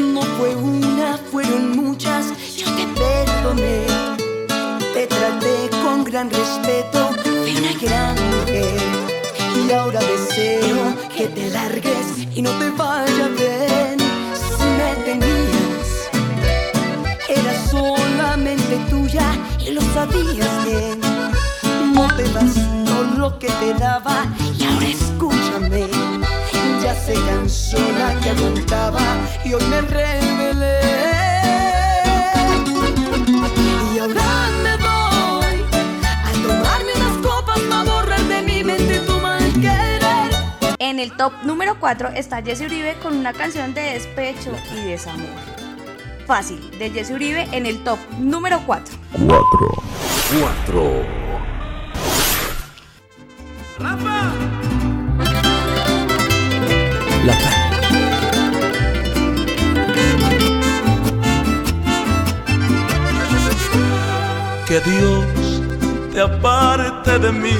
No 0.00 0.22
fue 0.22 0.56
una, 0.56 1.16
fueron 1.30 1.76
muchas. 1.76 2.56
Yo 2.56 2.66
te 2.74 2.84
perdoné. 2.88 3.86
Te 4.92 5.06
traté 5.06 5.70
con 5.80 6.02
gran 6.02 6.28
respeto. 6.30 7.10
Fui 7.22 7.54
una 7.54 7.72
gran 7.80 8.16
mujer. 8.30 8.80
Y 9.64 9.70
ahora 9.70 10.00
deseo 10.00 10.92
que 11.16 11.28
te 11.28 11.50
largues 11.50 12.26
y 12.34 12.42
no 12.42 12.50
te 12.58 12.68
vaya 12.72 13.28
sabías 19.98 20.64
bien. 20.64 21.00
No 21.94 22.06
te 22.16 22.24
das 22.34 22.54
lo 23.16 23.36
que 23.38 23.48
te 23.48 23.74
daba 23.74 24.26
y 24.56 24.64
ahora 24.64 24.86
escúchame. 24.86 25.88
Ya 26.82 26.94
se 26.94 27.14
cansó 27.14 27.78
la 27.98 28.10
que 28.20 28.30
aguantaba 28.30 29.00
y 29.44 29.54
hoy 29.54 29.64
me 29.64 29.80
rebelé. 29.80 30.80
Y 33.92 33.98
ahora 33.98 34.30
me 34.64 34.74
voy 34.86 35.56
a 36.28 36.32
tomarme 36.44 36.92
unas 37.00 37.16
copas 37.26 37.60
para 37.68 37.82
borrar 37.90 38.22
de 38.22 38.42
mi 38.42 38.62
mente 38.62 39.00
tu 39.00 39.14
mal 39.18 39.52
querer. 39.54 40.30
En 40.78 41.00
el 41.00 41.10
top 41.16 41.32
número 41.42 41.76
4 41.80 42.10
está 42.14 42.40
Jesse 42.40 42.62
Uribe 42.66 42.94
con 43.02 43.16
una 43.16 43.32
canción 43.32 43.74
de 43.74 43.82
despecho 43.94 44.52
y 44.76 44.90
desamor. 44.90 45.57
Fácil, 46.28 46.60
de 46.78 46.90
Jesse 46.90 47.12
Uribe 47.12 47.48
en 47.52 47.64
el 47.64 47.82
top 47.82 47.98
número 48.18 48.60
4. 48.66 48.94
4. 49.26 49.46
4. 50.38 51.06
La 57.24 57.38
Que 64.66 64.80
Dios 64.80 65.62
te 66.12 66.20
aparte 66.20 67.18
de 67.20 67.32
mí. 67.32 67.56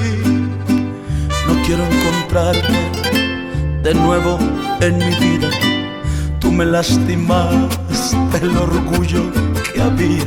No 1.46 1.54
quiero 1.64 1.86
encontrarte 1.86 2.74
de 3.82 3.94
nuevo 3.94 4.38
en 4.82 4.98
mi 4.98 5.14
vida. 5.14 5.48
Tú 6.38 6.52
me 6.52 6.66
lastimaste 6.66 7.97
el 8.36 8.56
orgullo 8.56 9.22
que 9.72 9.80
había. 9.80 10.24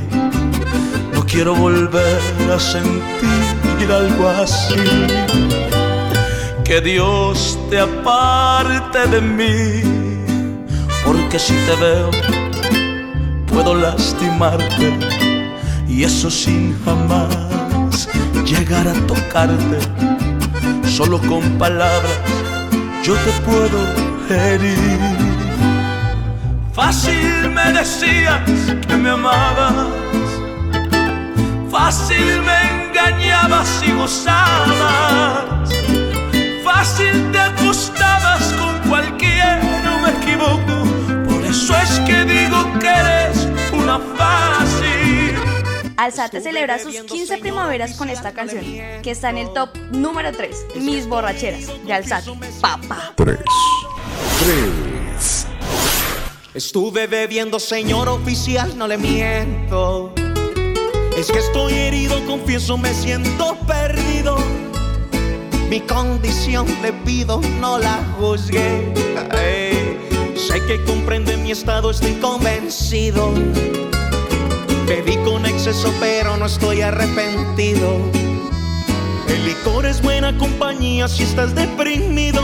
No 1.13 1.25
quiero 1.25 1.55
volver 1.55 2.21
a 2.53 2.59
sentir 2.59 3.91
algo 3.91 4.27
así. 4.27 4.75
Que 6.63 6.81
Dios 6.81 7.59
te 7.69 7.79
aparte 7.79 9.07
de 9.07 9.21
mí, 9.21 9.83
porque 11.05 11.37
si 11.37 11.53
te 11.53 11.75
veo 11.75 12.09
puedo 13.51 13.75
lastimarte 13.75 14.97
y 15.87 16.03
eso 16.03 16.31
sin 16.31 16.75
jamás 16.83 18.07
llegar 18.45 18.87
a 18.87 18.93
tocarte. 19.07 19.79
Solo 20.87 21.19
con 21.19 21.41
palabras 21.57 22.19
yo 23.03 23.13
te 23.15 23.31
puedo 23.45 23.79
herir. 24.29 25.20
Fácil 26.73 27.49
me 27.49 27.73
decías 27.73 28.41
que 28.87 28.95
me 28.95 29.09
amabas, 29.09 29.73
fácil 31.69 32.41
me 32.43 32.85
engañabas 32.87 33.83
y 33.85 33.91
gozabas, 33.91 35.69
fácil 36.63 37.29
te 37.33 37.39
acostabas 37.39 38.53
con 38.53 38.89
cualquiera, 38.89 39.61
no 39.83 39.99
me 39.99 40.11
equivoco. 40.11 41.29
Por 41.29 41.45
eso 41.45 41.75
es 41.75 41.99
que 41.99 42.23
digo 42.23 42.79
que 42.79 42.87
eres 42.87 43.49
una 43.73 43.99
fácil. 43.99 45.35
Alzate 45.97 46.39
celebra 46.39 46.79
sus 46.79 46.95
15 47.01 47.37
primaveras 47.39 47.97
con 47.97 48.09
esta 48.09 48.31
canción, 48.31 48.63
que 49.03 49.11
está 49.11 49.29
en 49.29 49.39
el 49.39 49.53
top 49.53 49.75
número 49.91 50.31
3, 50.31 50.67
Mis 50.77 51.05
borracheras, 51.05 51.67
de 51.85 51.93
Alzate. 51.93 52.31
Papá. 52.61 53.13
3. 53.17 53.39
3. 54.39 55.50
Estuve 56.53 57.07
bebiendo, 57.07 57.61
señor 57.61 58.09
oficial, 58.09 58.77
no 58.77 58.85
le 58.85 58.97
miento. 58.97 60.13
Es 61.15 61.31
que 61.31 61.39
estoy 61.39 61.71
herido, 61.71 62.25
confieso, 62.25 62.77
me 62.77 62.93
siento 62.93 63.55
perdido. 63.65 64.35
Mi 65.69 65.79
condición 65.79 66.67
le 66.81 66.91
pido, 66.91 67.39
no 67.61 67.77
la 67.77 68.03
juzgue. 68.17 68.93
Sé 70.35 70.61
que 70.67 70.83
comprende 70.83 71.37
mi 71.37 71.51
estado, 71.51 71.89
estoy 71.89 72.15
convencido. 72.15 73.31
Bebí 74.85 75.15
con 75.23 75.45
exceso, 75.45 75.93
pero 76.01 76.35
no 76.35 76.47
estoy 76.47 76.81
arrepentido. 76.81 77.95
El 79.29 79.45
licor 79.45 79.85
es 79.85 80.01
buena 80.01 80.37
compañía 80.37 81.07
si 81.07 81.23
estás 81.23 81.55
deprimido. 81.55 82.41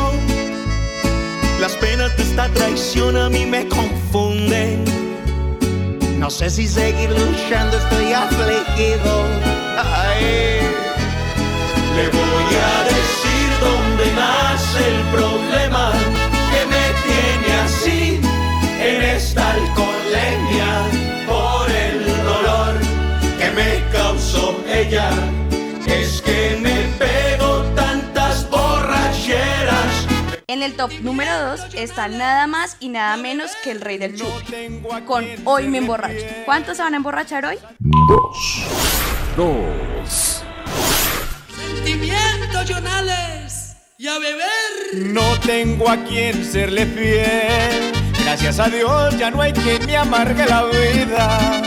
Las 1.60 1.74
penas 1.78 2.16
de 2.16 2.24
esta 2.24 2.48
traición 2.50 3.18
a 3.18 3.30
mí 3.30 3.46
me 3.46 3.68
confunden. 3.68 4.84
No 6.20 6.30
sé 6.30 6.50
si 6.50 6.68
seguir 6.68 7.10
luchando, 7.10 7.78
estoy 7.78 8.14
afligido. 8.14 9.26
Ay. 9.78 10.60
Le 11.96 12.10
voy 12.10 12.50
a 12.56 12.84
decir 12.84 13.50
dónde 13.60 14.06
nace 14.14 14.88
el 14.88 15.02
problema 15.12 15.37
el 30.68 30.76
top 30.76 30.92
número 31.02 31.32
2 31.52 31.76
está 31.76 32.10
nada 32.10 32.46
más 32.46 32.76
y 32.82 32.90
nada 32.90 33.16
menos 33.16 33.52
que 33.64 33.72
el 33.72 33.80
rey 33.80 33.98
del 33.98 34.18
chupi, 34.18 34.82
con 35.06 35.26
Hoy 35.46 35.70
me 35.70 35.78
emborracho. 35.78 36.26
¿Cuántos 36.44 36.76
se 36.76 36.84
van 36.84 36.94
a 36.94 36.98
emborrachar 36.98 37.46
hoy? 37.46 37.58
2. 37.80 38.66
2. 39.38 40.44
Sentimientos 41.86 42.70
Jonales 42.70 43.78
y 43.98 44.08
a 44.08 44.20
beber. 44.20 45.08
No 45.08 45.40
tengo 45.40 45.90
a 45.90 46.04
quien 46.04 46.44
serle 46.44 46.86
fiel. 46.86 47.94
Gracias 48.26 48.60
a 48.60 48.68
Dios 48.68 49.18
ya 49.18 49.32
no 49.32 49.42
hay 49.42 49.54
quien 49.54 49.86
me 49.86 49.96
amargue 49.96 50.46
la 50.48 50.66
vida. 50.66 51.62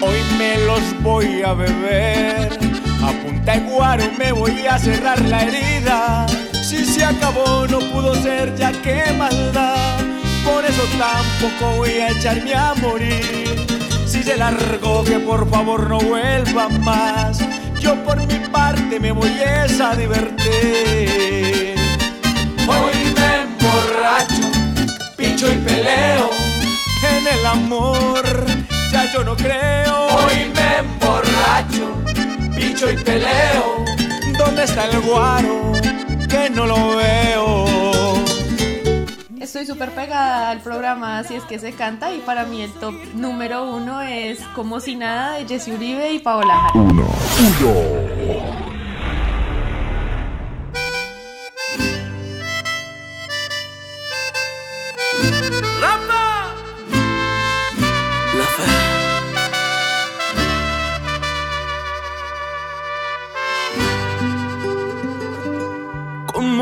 Hoy 0.00 0.18
me 0.36 0.58
los 0.66 1.02
voy 1.04 1.42
a 1.42 1.52
beber. 1.52 2.58
A 3.00 3.12
punta 3.22 3.52
de 3.52 3.60
guaro 3.60 4.10
me 4.18 4.32
voy 4.32 4.66
a 4.66 4.76
cerrar 4.76 5.20
la 5.22 5.42
herida. 5.42 6.26
Si 6.68 6.84
se 6.84 7.02
acabó 7.02 7.66
no 7.66 7.78
pudo 7.78 8.14
ser 8.14 8.54
ya 8.54 8.70
que 8.72 9.02
maldad. 9.16 10.00
Por 10.44 10.66
eso 10.66 10.82
tampoco 10.98 11.78
voy 11.78 11.92
a 11.92 12.10
echarme 12.10 12.54
a 12.54 12.74
morir. 12.74 13.66
Si 14.04 14.22
se 14.22 14.36
largó 14.36 15.02
que 15.02 15.18
por 15.18 15.48
favor 15.48 15.88
no 15.88 15.98
vuelva 15.98 16.68
más. 16.68 17.38
Yo 17.80 17.94
por 18.04 18.18
mi 18.18 18.38
parte 18.50 19.00
me 19.00 19.12
voy 19.12 19.32
es 19.40 19.80
a 19.80 19.94
divertir. 19.94 21.74
Hoy 22.68 23.14
me 23.16 23.44
emborracho, 23.44 24.44
pincho 25.16 25.50
y 25.50 25.56
peleo. 25.56 26.28
En 27.16 27.26
el 27.38 27.46
amor 27.46 28.44
ya 28.92 29.10
yo 29.10 29.24
no 29.24 29.34
creo. 29.34 30.06
Hoy 30.18 30.52
me 30.54 30.76
emborracho, 30.80 31.94
pincho 32.54 32.90
y 32.90 32.96
peleo. 32.98 33.86
¿Dónde 34.36 34.64
está 34.64 34.84
el 34.84 35.00
guaro? 35.00 35.72
Que 36.28 36.50
no 36.50 36.66
lo 36.66 36.96
veo. 36.96 37.64
Estoy 39.40 39.64
súper 39.64 39.90
pegada 39.92 40.50
al 40.50 40.60
programa, 40.60 41.18
así 41.18 41.34
es 41.34 41.42
que 41.44 41.58
se 41.58 41.72
canta. 41.72 42.12
Y 42.12 42.18
para 42.18 42.44
mí 42.44 42.62
el 42.62 42.72
top 42.74 42.94
número 43.14 43.64
uno 43.70 44.02
es 44.02 44.40
Como 44.54 44.80
si 44.80 44.94
nada 44.94 45.36
de 45.36 45.46
Jesse 45.46 45.68
Uribe 45.68 46.12
y 46.12 46.18
Paola 46.18 46.54
Jara. 46.54 46.84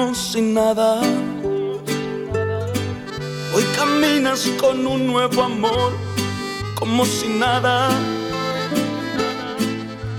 1. 0.07 0.15
1. 0.37 0.53
nada. 0.55 1.01
Hoy 3.55 3.65
caminas 3.77 4.49
con 4.61 4.87
un 4.87 5.09
nuevo 5.09 5.43
amor, 5.43 5.93
como 6.79 7.05
si 7.05 7.29
nada. 7.29 7.89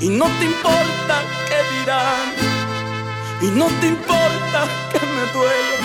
Y 0.02 0.10
no 0.10 0.26
te 0.26 0.46
importa 0.46 1.16
qué 1.48 1.60
dirán, 1.80 2.34
y 3.42 3.46
no 3.58 3.68
te 3.80 3.88
importa 3.88 4.68
que 4.92 5.00
me 5.00 5.24
duele, 5.34 5.78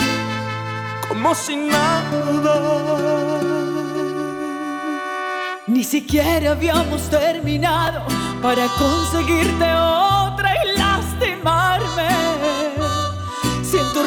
como 1.07 1.33
si 1.33 1.55
nada. 1.55 2.03
Ni 5.65 5.83
siquiera 5.85 6.51
habíamos 6.51 7.09
terminado 7.09 8.03
para 8.41 8.67
conseguirte 8.67 9.63
otra 9.63 10.53
y 10.65 10.72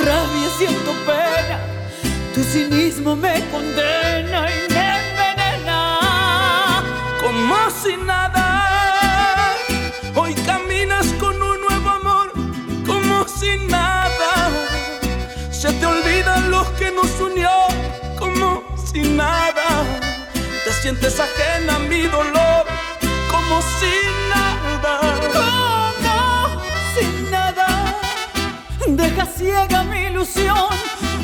rabia, 0.07 0.49
siento 0.57 0.93
pena, 1.05 1.59
tu 2.33 2.43
cinismo 2.45 3.17
me 3.17 3.35
condena 3.51 4.41
y 4.55 4.73
me 4.73 4.87
envenena. 5.01 5.81
Como 7.21 7.57
si 7.83 7.97
nada, 7.97 9.57
hoy 10.15 10.33
caminas 10.51 11.07
con 11.19 11.35
un 11.43 11.61
nuevo 11.61 11.91
amor, 11.91 12.29
como 12.87 13.27
si 13.27 13.59
nada. 13.67 14.33
Se 15.51 15.73
te 15.73 15.87
olvidan 15.87 16.51
los 16.53 16.69
que 16.79 16.93
nos 16.93 17.11
unió, 17.21 17.51
como 18.19 18.63
si 18.87 19.01
nada. 19.01 19.69
Te 20.65 20.73
sientes 20.73 21.19
ajena 21.19 21.77
a 21.77 21.79
mi 21.81 22.03
dolor, 22.03 22.65
como 23.33 23.61
si 23.79 23.93
nada. 24.11 24.26
Deja 28.97 29.27
ciega 29.27 29.85
mi 29.85 30.07
ilusión, 30.07 30.69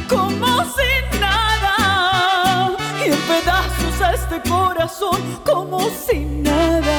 como 0.08 0.64
si 0.74 1.18
nada. 1.18 2.76
Y 3.00 3.10
en 3.10 3.20
pedazos 3.22 4.00
a 4.00 4.12
este 4.12 4.40
corazón, 4.48 5.20
como 5.44 5.80
si 5.90 6.18
nada. 6.20 6.98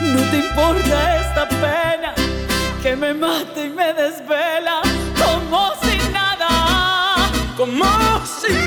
No 0.00 0.20
te 0.30 0.36
importa 0.38 1.20
esta 1.20 1.48
pena 1.48 2.14
que 2.82 2.96
me 2.96 3.12
mata 3.14 3.60
y 3.64 3.68
me 3.68 3.92
desvela, 3.92 4.80
como 5.22 5.72
si 5.82 5.96
nada. 6.10 7.30
Como 7.56 7.84
si 8.24 8.52
nada. 8.52 8.63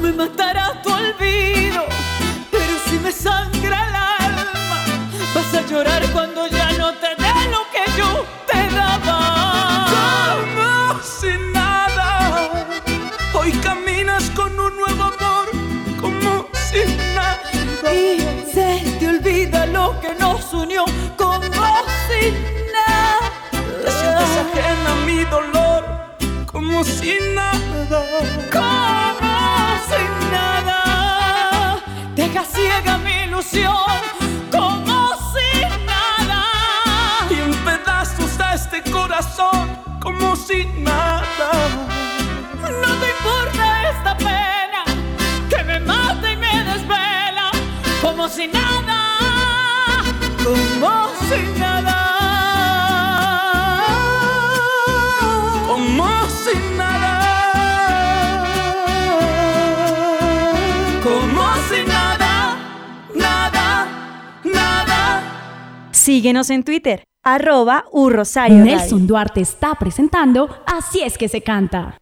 Me 0.00 0.12
matará 0.12 0.80
tu 0.82 0.90
olvido, 0.90 1.84
pero 2.50 2.74
si 2.86 2.98
me 2.98 3.12
sangra 3.12 3.86
el 3.88 3.94
alma, 4.24 4.84
vas 5.34 5.54
a 5.54 5.60
llorar 5.66 6.02
cuando 6.10 6.46
ya 6.46 6.72
no 6.72 6.94
te 6.94 7.08
dé 7.22 7.34
lo 7.50 7.60
que 7.70 7.84
yo 7.98 8.24
te 8.50 8.74
daba. 8.74 9.86
Como 9.92 11.00
si 11.02 11.32
nada. 11.52 12.48
Hoy 13.34 13.52
caminas 13.62 14.30
con 14.30 14.58
un 14.58 14.74
nuevo 14.74 15.04
amor, 15.04 15.50
como 16.00 16.48
si 16.70 16.80
nada. 17.14 17.38
Y 17.92 18.20
se 18.54 18.96
te 18.98 19.06
olvida 19.06 19.66
lo 19.66 20.00
que 20.00 20.14
nos 20.14 20.50
unió, 20.54 20.86
como 21.18 21.40
si 22.08 22.32
nada. 22.72 23.30
Te 23.84 23.90
sientes 23.90 24.32
ajena 24.44 24.92
a 24.92 25.04
mi 25.04 25.24
dolor, 25.24 25.84
como 26.46 26.84
si 26.84 27.18
nada. 27.34 28.69
Como 34.50 35.08
si 35.32 35.60
nada. 35.84 36.44
Y 37.30 37.34
en 37.34 37.54
pedazos 37.64 38.38
a 38.40 38.54
este 38.54 38.82
corazón, 38.90 39.70
como 40.00 40.36
si 40.36 40.66
nada. 40.78 41.50
No 42.62 42.94
te 43.00 43.10
importa 43.10 43.90
esta 43.90 44.16
pena 44.16 44.84
que 45.48 45.62
me 45.64 45.80
mata 45.80 46.30
y 46.30 46.36
me 46.36 46.64
desvela, 46.64 47.50
como 48.00 48.28
si 48.28 48.46
nada, 48.48 49.18
como 50.44 51.08
si 51.28 51.42
nada. 51.58 51.59
Síguenos 66.10 66.50
en 66.50 66.64
Twitter, 66.64 67.04
arroba 67.22 67.84
Urrosario 67.92 68.58
Radio. 68.58 68.78
Nelson 68.78 69.06
Duarte 69.06 69.40
está 69.42 69.76
presentando 69.76 70.48
Así 70.66 71.00
es 71.02 71.16
que 71.16 71.28
se 71.28 71.40
canta. 71.40 71.98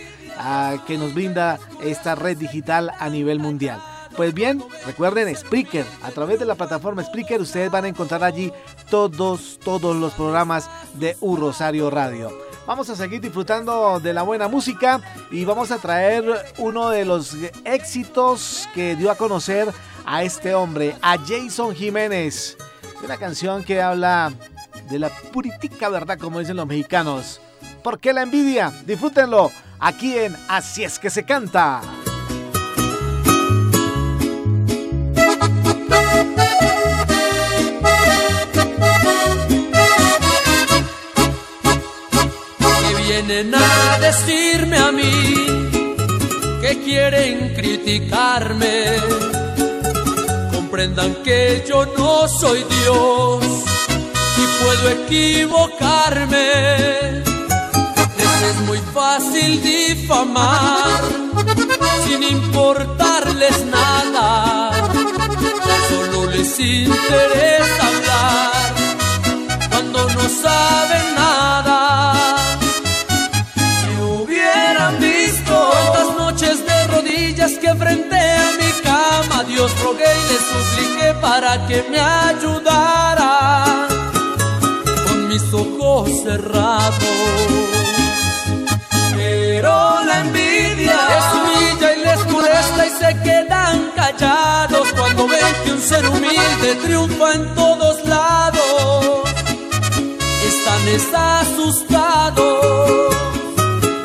que 0.88 0.98
nos 0.98 1.14
brinda 1.14 1.60
esta 1.82 2.16
red 2.16 2.38
digital 2.38 2.92
a 3.00 3.10
nivel 3.10 3.40
mundial. 3.40 3.82
Pues 4.16 4.34
bien, 4.34 4.64
recuerden 4.86 5.34
Spreaker, 5.36 5.86
a 6.02 6.12
través 6.12 6.40
de 6.40 6.46
la 6.46 6.56
plataforma 6.56 7.04
Spreaker 7.04 7.42
ustedes 7.42 7.72
van 7.72 7.86
a 7.86 7.88
encontrar 7.88 8.24
allí 8.24 8.52
todos, 8.90 9.60
todos 9.64 9.96
los 9.96 10.14
programas 10.14 10.70
de 10.96 11.16
U 11.22 11.36
Rosario 11.36 11.90
Radio. 11.90 12.32
Vamos 12.66 12.90
a 12.90 12.96
seguir 12.96 13.22
disfrutando 13.22 14.00
de 14.00 14.14
la 14.14 14.24
buena 14.24 14.48
música 14.48 15.02
y 15.32 15.46
vamos 15.46 15.72
a 15.72 15.78
traer 15.78 16.26
uno 16.58 16.90
de 16.90 17.06
los 17.06 17.36
éxitos 17.64 18.68
que 18.74 18.96
dio 18.96 19.10
a 19.10 19.16
conocer 19.16 19.68
a 20.06 20.24
este 20.24 20.54
hombre, 20.54 20.96
a 21.02 21.18
Jason 21.18 21.74
Jiménez. 21.74 22.58
Una 23.04 23.18
canción 23.18 23.64
que 23.64 23.82
habla 23.82 24.34
de 24.90 25.00
la 25.00 25.10
puritica 25.10 25.90
verdad, 25.90 26.20
como 26.20 26.40
dicen 26.40 26.58
los 26.58 26.68
mexicanos. 26.68 27.40
¿Por 27.84 28.00
qué 28.00 28.14
la 28.14 28.24
envidia? 28.24 28.72
Disfrútenlo 28.86 29.50
aquí 29.80 30.18
en 30.18 30.36
Así 30.48 30.84
es 30.84 31.00
que 31.00 31.10
se 31.10 31.24
canta. 31.24 31.82
vienen 43.30 43.54
a 43.54 44.00
decirme 44.00 44.78
a 44.78 44.92
mí 44.92 45.36
que 46.62 46.82
quieren 46.84 47.54
criticarme. 47.54 48.96
Comprendan 50.54 51.16
que 51.24 51.64
yo 51.68 51.86
no 51.98 52.28
soy 52.28 52.64
Dios 52.64 53.44
y 54.38 54.64
puedo 54.64 54.90
equivocarme. 55.04 57.29
Es 58.42 58.62
muy 58.62 58.80
fácil 58.94 59.62
difamar 59.62 61.02
sin 62.06 62.24
importarles 62.24 63.66
nada. 63.66 64.72
Solo 65.90 66.32
les 66.32 66.60
interesa 66.60 67.88
hablar 67.88 68.74
cuando 69.70 70.10
no 70.10 70.30
saben 70.30 71.16
nada. 71.16 72.16
Si 73.56 74.02
hubieran 74.02 75.00
visto 75.00 75.72
estas 75.84 76.18
noches 76.18 76.66
de 76.66 76.88
rodillas 76.88 77.52
que 77.60 77.76
frente 77.76 78.16
a 78.16 78.52
mi 78.60 78.72
cama 78.82 79.44
Dios 79.44 79.72
rogué 79.84 80.12
y 80.22 80.24
le 80.32 80.40
supliqué 80.50 81.14
para 81.22 81.68
que 81.68 81.84
me 81.92 82.00
ayudara 82.00 83.88
con 85.08 85.28
mis 85.28 85.54
ojos 85.54 86.10
cerrados. 86.24 87.99
Pero 89.62 89.76
la 90.06 90.22
envidia 90.22 90.98
les 91.12 91.26
humilla 91.36 91.94
y 91.94 92.00
les 92.06 92.26
molesta 92.32 92.86
y 92.86 92.92
se 92.92 93.12
quedan 93.24 93.92
callados 93.94 94.88
cuando 94.94 95.28
ven 95.28 95.54
que 95.66 95.72
un 95.74 95.82
ser 95.82 96.08
humilde 96.08 96.76
triunfa 96.82 97.34
en 97.34 97.56
todos 97.56 98.06
lados. 98.06 99.30
Están 100.48 100.82
asustados. 101.42 102.66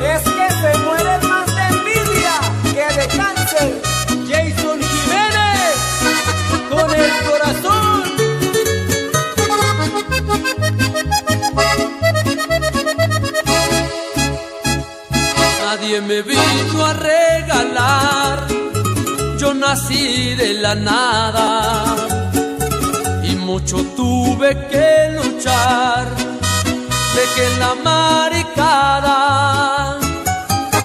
Es 0.01 0.23
que 0.23 0.47
se 0.61 0.77
mueren 0.79 1.29
más 1.29 1.47
de 1.55 1.63
envidia 1.73 2.35
que 2.73 2.87
de 2.99 3.07
cáncer. 3.15 3.81
Jason 4.27 4.64
Nadie 15.95 16.07
me 16.07 16.21
vino 16.23 16.85
a 16.85 16.91
regalar, 16.91 18.47
yo 19.37 19.53
nací 19.53 20.35
de 20.35 20.55
la 20.55 20.75
nada 20.75 21.95
y 23.23 23.35
mucho 23.35 23.77
tuve 23.95 24.57
que 24.67 25.11
luchar. 25.15 26.05
Dejé 27.15 27.57
la 27.59 27.75
maricada, 27.81 29.19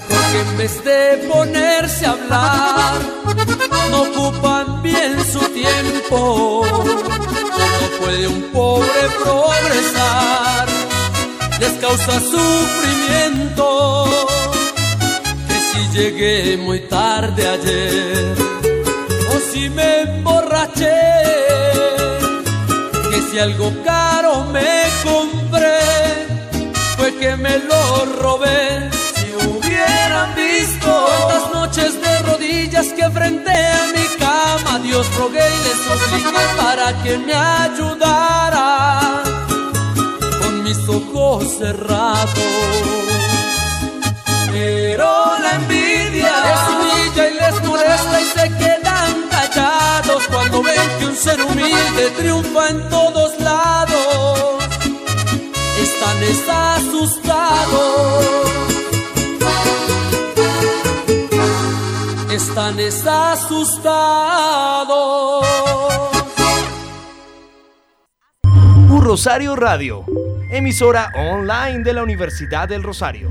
porque 0.09 0.41
en 0.47 0.59
vez 0.59 0.85
de 0.85 1.29
ponerse 1.33 2.07
a 2.07 2.13
hablar, 2.13 3.01
no 3.91 4.03
ocupan 4.03 4.81
bien 4.81 5.17
su 5.25 5.41
tiempo. 5.41 6.63
No 7.81 7.87
puede 7.99 8.29
un 8.29 8.43
pobre 8.53 9.03
progresar, 9.25 10.69
les 11.59 11.73
causa 11.81 12.21
sufrimiento 12.21 13.81
llegué 15.93 16.57
muy 16.57 16.81
tarde 16.81 17.47
ayer 17.49 18.35
o 19.33 19.39
si 19.53 19.69
me 19.71 20.03
emborraché, 20.03 21.01
que 23.11 23.23
si 23.31 23.39
algo 23.39 23.73
caro 23.85 24.45
me 24.45 24.85
compré, 25.03 25.81
fue 26.97 27.15
que 27.17 27.37
me 27.37 27.59
lo 27.59 28.07
robé. 28.21 28.91
Si 29.17 29.47
hubieran 29.47 30.35
visto 30.35 30.91
estas 31.19 31.53
noches 31.53 32.01
de 32.01 32.19
rodillas 32.21 32.87
que 32.89 33.11
frente 33.11 33.51
a 33.51 33.87
mi 33.95 34.07
cama 34.19 34.79
Dios 34.81 35.07
rogué 35.17 35.47
y 35.57 35.61
le 35.67 35.75
supliqué 35.85 36.45
para 36.57 37.03
que 37.03 37.19
me 37.19 37.35
ayudara 37.35 39.23
con 40.41 40.63
mis 40.63 40.79
ojos 40.89 41.59
cerrados. 41.59 42.81
Pero 44.53 45.09
la 45.43 45.53
ser 51.21 51.41
humilde 51.43 52.11
triunfa 52.17 52.71
en 52.71 52.89
todos 52.89 53.39
lados. 53.41 54.65
Están 55.79 56.17
asustados. 56.49 58.25
Están 62.33 62.81
asustados. 63.07 64.15
Un 68.89 69.05
Rosario 69.05 69.57
Radio, 69.57 70.07
emisora 70.51 71.13
online 71.15 71.85
de 71.85 71.93
la 71.93 72.03
Universidad 72.03 72.67
del 72.67 72.83
Rosario. 72.83 73.29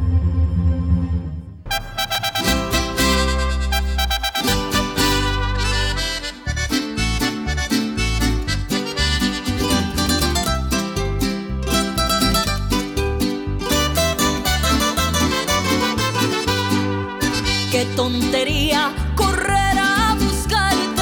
Qué 17.80 17.86
tontería 17.96 18.94
correr 19.16 19.78
a 19.80 20.14
buscarte 20.20 21.02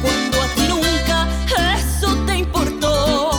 cuando 0.00 0.42
a 0.42 0.46
ti 0.54 0.68
nunca 0.68 1.28
eso 1.76 2.16
te 2.24 2.36
importó. 2.38 3.30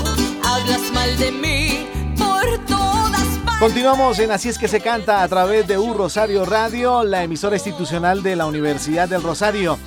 Hablas 0.44 0.92
mal 0.92 1.18
de 1.18 1.32
mí 1.32 1.88
por 2.18 2.44
todas 2.66 3.24
partes. 3.46 3.60
Continuamos 3.60 4.20
en 4.20 4.32
Así 4.32 4.50
es 4.50 4.58
que 4.58 4.68
se 4.68 4.82
canta 4.82 5.24
a 5.24 5.28
través 5.30 5.66
de 5.66 5.78
U 5.78 5.94
Rosario 5.94 6.44
Radio, 6.44 7.06
la 7.06 7.24
emisora 7.24 7.56
institucional 7.56 8.22
de 8.22 8.36
la 8.36 8.46
Universidad 8.46 9.08
del 9.08 9.24
Rosario. 9.24 9.80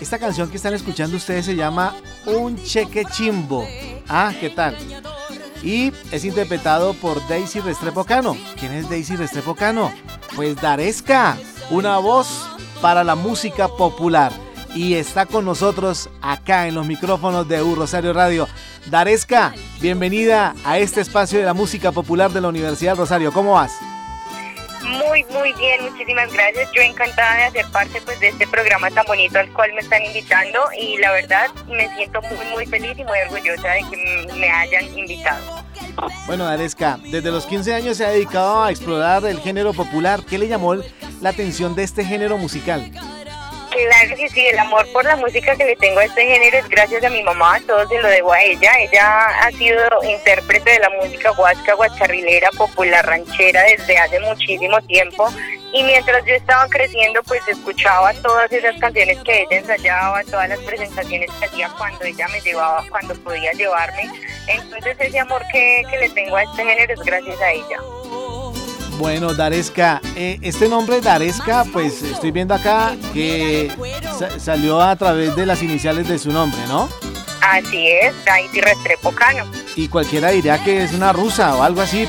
Esta 0.00 0.20
canción 0.20 0.48
que 0.48 0.58
están 0.58 0.74
escuchando 0.74 1.16
ustedes 1.16 1.44
se 1.44 1.56
llama 1.56 1.96
Un 2.24 2.62
cheque 2.62 3.04
chimbo. 3.04 3.66
Ah, 4.08 4.32
¿qué 4.38 4.50
tal? 4.50 4.76
Y 5.64 5.92
es 6.12 6.24
interpretado 6.24 6.94
por 6.94 7.26
Daisy 7.26 7.58
Restrepo 7.58 8.04
Cano. 8.04 8.36
¿Quién 8.60 8.70
es 8.74 8.88
Daisy 8.88 9.16
Restrepo 9.16 9.56
Cano? 9.56 9.92
Pues 10.36 10.54
Daresca, 10.54 11.36
una 11.70 11.98
voz 11.98 12.48
para 12.80 13.04
la 13.04 13.14
música 13.14 13.68
popular. 13.68 14.32
Y 14.74 14.94
está 14.94 15.26
con 15.26 15.44
nosotros 15.44 16.10
acá 16.20 16.66
en 16.68 16.74
los 16.74 16.86
micrófonos 16.86 17.48
de 17.48 17.62
U 17.62 17.74
Rosario 17.74 18.12
Radio. 18.12 18.48
Daresca, 18.86 19.54
bienvenida 19.80 20.54
a 20.64 20.78
este 20.78 21.00
espacio 21.00 21.38
de 21.38 21.44
la 21.44 21.54
música 21.54 21.90
popular 21.90 22.30
de 22.30 22.40
la 22.40 22.48
Universidad 22.48 22.96
Rosario. 22.96 23.32
¿Cómo 23.32 23.54
vas? 23.54 23.72
Muy, 24.82 25.24
muy 25.24 25.52
bien, 25.54 25.90
muchísimas 25.90 26.32
gracias. 26.32 26.70
Yo 26.72 26.82
encantada 26.82 27.36
de 27.36 27.44
hacer 27.44 27.66
parte 27.72 28.00
pues, 28.02 28.20
de 28.20 28.28
este 28.28 28.46
programa 28.46 28.90
tan 28.90 29.04
bonito 29.06 29.38
al 29.38 29.52
cual 29.52 29.72
me 29.74 29.80
están 29.80 30.02
invitando 30.04 30.60
y 30.78 30.98
la 30.98 31.12
verdad 31.12 31.48
me 31.66 31.88
siento 31.96 32.20
muy, 32.22 32.46
muy 32.52 32.66
feliz 32.66 32.96
y 32.96 33.04
muy 33.04 33.18
orgullosa 33.26 33.68
de 33.68 33.80
que 33.90 34.32
me 34.34 34.50
hayan 34.50 34.84
invitado. 34.96 35.57
Bueno, 36.26 36.44
Daresca, 36.44 36.98
desde 37.10 37.30
los 37.30 37.46
15 37.46 37.74
años 37.74 37.96
se 37.96 38.04
ha 38.04 38.10
dedicado 38.10 38.62
a 38.62 38.70
explorar 38.70 39.24
el 39.24 39.40
género 39.40 39.72
popular. 39.72 40.22
¿Qué 40.28 40.38
le 40.38 40.48
llamó 40.48 40.74
la 40.74 41.30
atención 41.30 41.74
de 41.74 41.84
este 41.84 42.04
género 42.04 42.38
musical? 42.38 42.90
Claro 43.70 44.16
que 44.16 44.28
sí, 44.30 44.46
el 44.46 44.58
amor 44.58 44.86
por 44.92 45.04
la 45.04 45.16
música 45.16 45.54
que 45.54 45.64
le 45.64 45.76
tengo 45.76 46.00
a 46.00 46.04
este 46.04 46.24
género 46.24 46.56
es 46.56 46.68
gracias 46.68 47.04
a 47.04 47.10
mi 47.10 47.22
mamá, 47.22 47.60
todo 47.66 47.86
se 47.86 48.00
lo 48.00 48.08
debo 48.08 48.32
a 48.32 48.42
ella. 48.42 48.72
Ella 48.78 49.26
ha 49.42 49.50
sido 49.52 49.82
intérprete 50.02 50.70
de 50.70 50.78
la 50.78 50.90
música 50.90 51.32
huasca, 51.32 51.74
guacharrilera, 51.74 52.50
popular, 52.56 53.04
ranchera 53.06 53.62
desde 53.64 53.98
hace 53.98 54.20
muchísimo 54.20 54.80
tiempo. 54.82 55.28
Y 55.72 55.82
mientras 55.82 56.24
yo 56.24 56.34
estaba 56.34 56.66
creciendo, 56.68 57.22
pues 57.24 57.46
escuchaba 57.46 58.14
todas 58.14 58.50
esas 58.50 58.80
canciones 58.80 59.18
que 59.22 59.42
ella 59.42 59.58
ensayaba, 59.58 60.24
todas 60.24 60.48
las 60.48 60.58
presentaciones 60.60 61.30
que 61.38 61.44
hacía 61.44 61.68
cuando 61.76 62.04
ella 62.04 62.26
me 62.28 62.40
llevaba, 62.40 62.86
cuando 62.88 63.14
podía 63.16 63.52
llevarme. 63.52 64.10
Entonces 64.46 64.96
ese 64.98 65.18
amor 65.18 65.44
que, 65.52 65.82
que 65.90 65.98
le 65.98 66.08
tengo 66.10 66.36
a 66.36 66.42
este 66.42 66.64
género 66.64 66.94
es 66.94 67.00
gracias 67.00 67.40
a 67.42 67.52
ella. 67.52 67.78
Bueno, 68.98 69.32
Daresca, 69.32 70.00
eh, 70.16 70.40
este 70.42 70.68
nombre 70.68 71.00
Daresca, 71.00 71.64
pues 71.72 72.02
estoy 72.02 72.32
viendo 72.32 72.52
acá 72.52 72.96
que 73.14 73.70
sa 74.18 74.40
salió 74.40 74.80
a 74.80 74.96
través 74.96 75.36
de 75.36 75.46
las 75.46 75.62
iniciales 75.62 76.08
de 76.08 76.18
su 76.18 76.32
nombre, 76.32 76.60
¿no? 76.66 76.88
Así 77.40 77.90
es, 77.92 78.12
Daisy 78.24 78.60
Restrepo 78.60 79.12
Cano. 79.12 79.48
Y 79.76 79.86
cualquiera 79.88 80.30
diría 80.30 80.62
que 80.64 80.82
es 80.82 80.92
una 80.92 81.12
rusa 81.12 81.54
o 81.54 81.62
algo 81.62 81.80
así. 81.80 82.08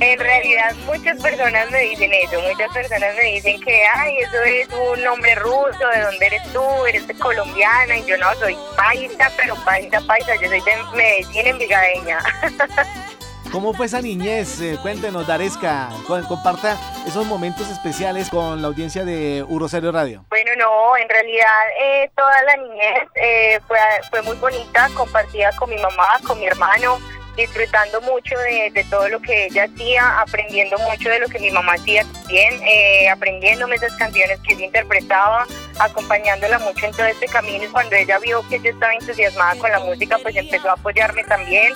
En 0.00 0.18
realidad 0.18 0.74
muchas 0.86 1.22
personas 1.22 1.70
me 1.70 1.78
dicen 1.82 2.12
eso, 2.12 2.40
muchas 2.40 2.72
personas 2.74 3.14
me 3.14 3.34
dicen 3.34 3.60
que, 3.60 3.82
ay, 3.94 4.16
eso 4.18 4.42
es 4.42 4.68
un 4.90 5.04
nombre 5.04 5.36
ruso, 5.36 5.88
¿de 5.94 6.00
dónde 6.02 6.26
eres 6.26 6.42
tú? 6.52 6.60
Eres 6.88 7.04
colombiana 7.20 7.96
y 7.96 8.04
yo 8.06 8.18
no, 8.18 8.34
soy 8.40 8.56
paisa, 8.76 9.30
pero 9.36 9.54
paisa, 9.64 10.00
paisa, 10.00 10.34
yo 10.42 10.48
soy 10.48 10.60
de 10.60 10.96
Medellín, 10.96 11.46
envigadeña. 11.46 12.18
¿Cómo 13.54 13.72
fue 13.72 13.86
esa 13.86 14.02
niñez? 14.02 14.60
Eh, 14.60 14.76
cuéntenos, 14.82 15.28
Daresca, 15.28 15.88
comparta 16.26 16.76
esos 17.06 17.24
momentos 17.24 17.70
especiales 17.70 18.28
con 18.28 18.60
la 18.60 18.66
audiencia 18.66 19.04
de 19.04 19.44
Urosario 19.48 19.92
Radio. 19.92 20.24
Bueno, 20.28 20.50
no, 20.58 20.96
en 20.96 21.08
realidad 21.08 21.46
eh, 21.80 22.10
toda 22.16 22.42
la 22.42 22.56
niñez 22.56 23.08
eh, 23.14 23.60
fue, 23.68 23.78
fue 24.10 24.22
muy 24.22 24.36
bonita, 24.38 24.90
compartida 24.96 25.52
con 25.52 25.70
mi 25.70 25.76
mamá, 25.76 26.04
con 26.26 26.40
mi 26.40 26.46
hermano, 26.46 26.98
disfrutando 27.36 28.00
mucho 28.00 28.36
de, 28.38 28.84
todo 28.90 29.08
lo 29.08 29.20
que 29.20 29.46
ella 29.46 29.66
hacía, 29.72 30.18
aprendiendo 30.18 30.76
mucho 30.78 31.08
de 31.08 31.20
lo 31.20 31.28
que 31.28 31.38
mi 31.38 31.52
mamá 31.52 31.74
hacía 31.74 32.04
también, 32.12 32.60
eh, 32.66 33.08
aprendiéndome 33.08 33.76
esas 33.76 33.94
canciones 33.94 34.40
que 34.40 34.54
ella 34.54 34.64
interpretaba, 34.64 35.46
acompañándola 35.78 36.58
mucho 36.58 36.86
en 36.86 36.92
todo 36.92 37.06
este 37.06 37.26
camino 37.26 37.62
y 37.62 37.68
cuando 37.68 37.94
ella 37.94 38.18
vio 38.18 38.42
que 38.48 38.58
yo 38.58 38.70
estaba 38.70 38.94
entusiasmada 38.94 39.54
con 39.60 39.70
la 39.70 39.78
música, 39.78 40.18
pues 40.18 40.34
empezó 40.34 40.70
a 40.70 40.72
apoyarme 40.72 41.22
también. 41.22 41.72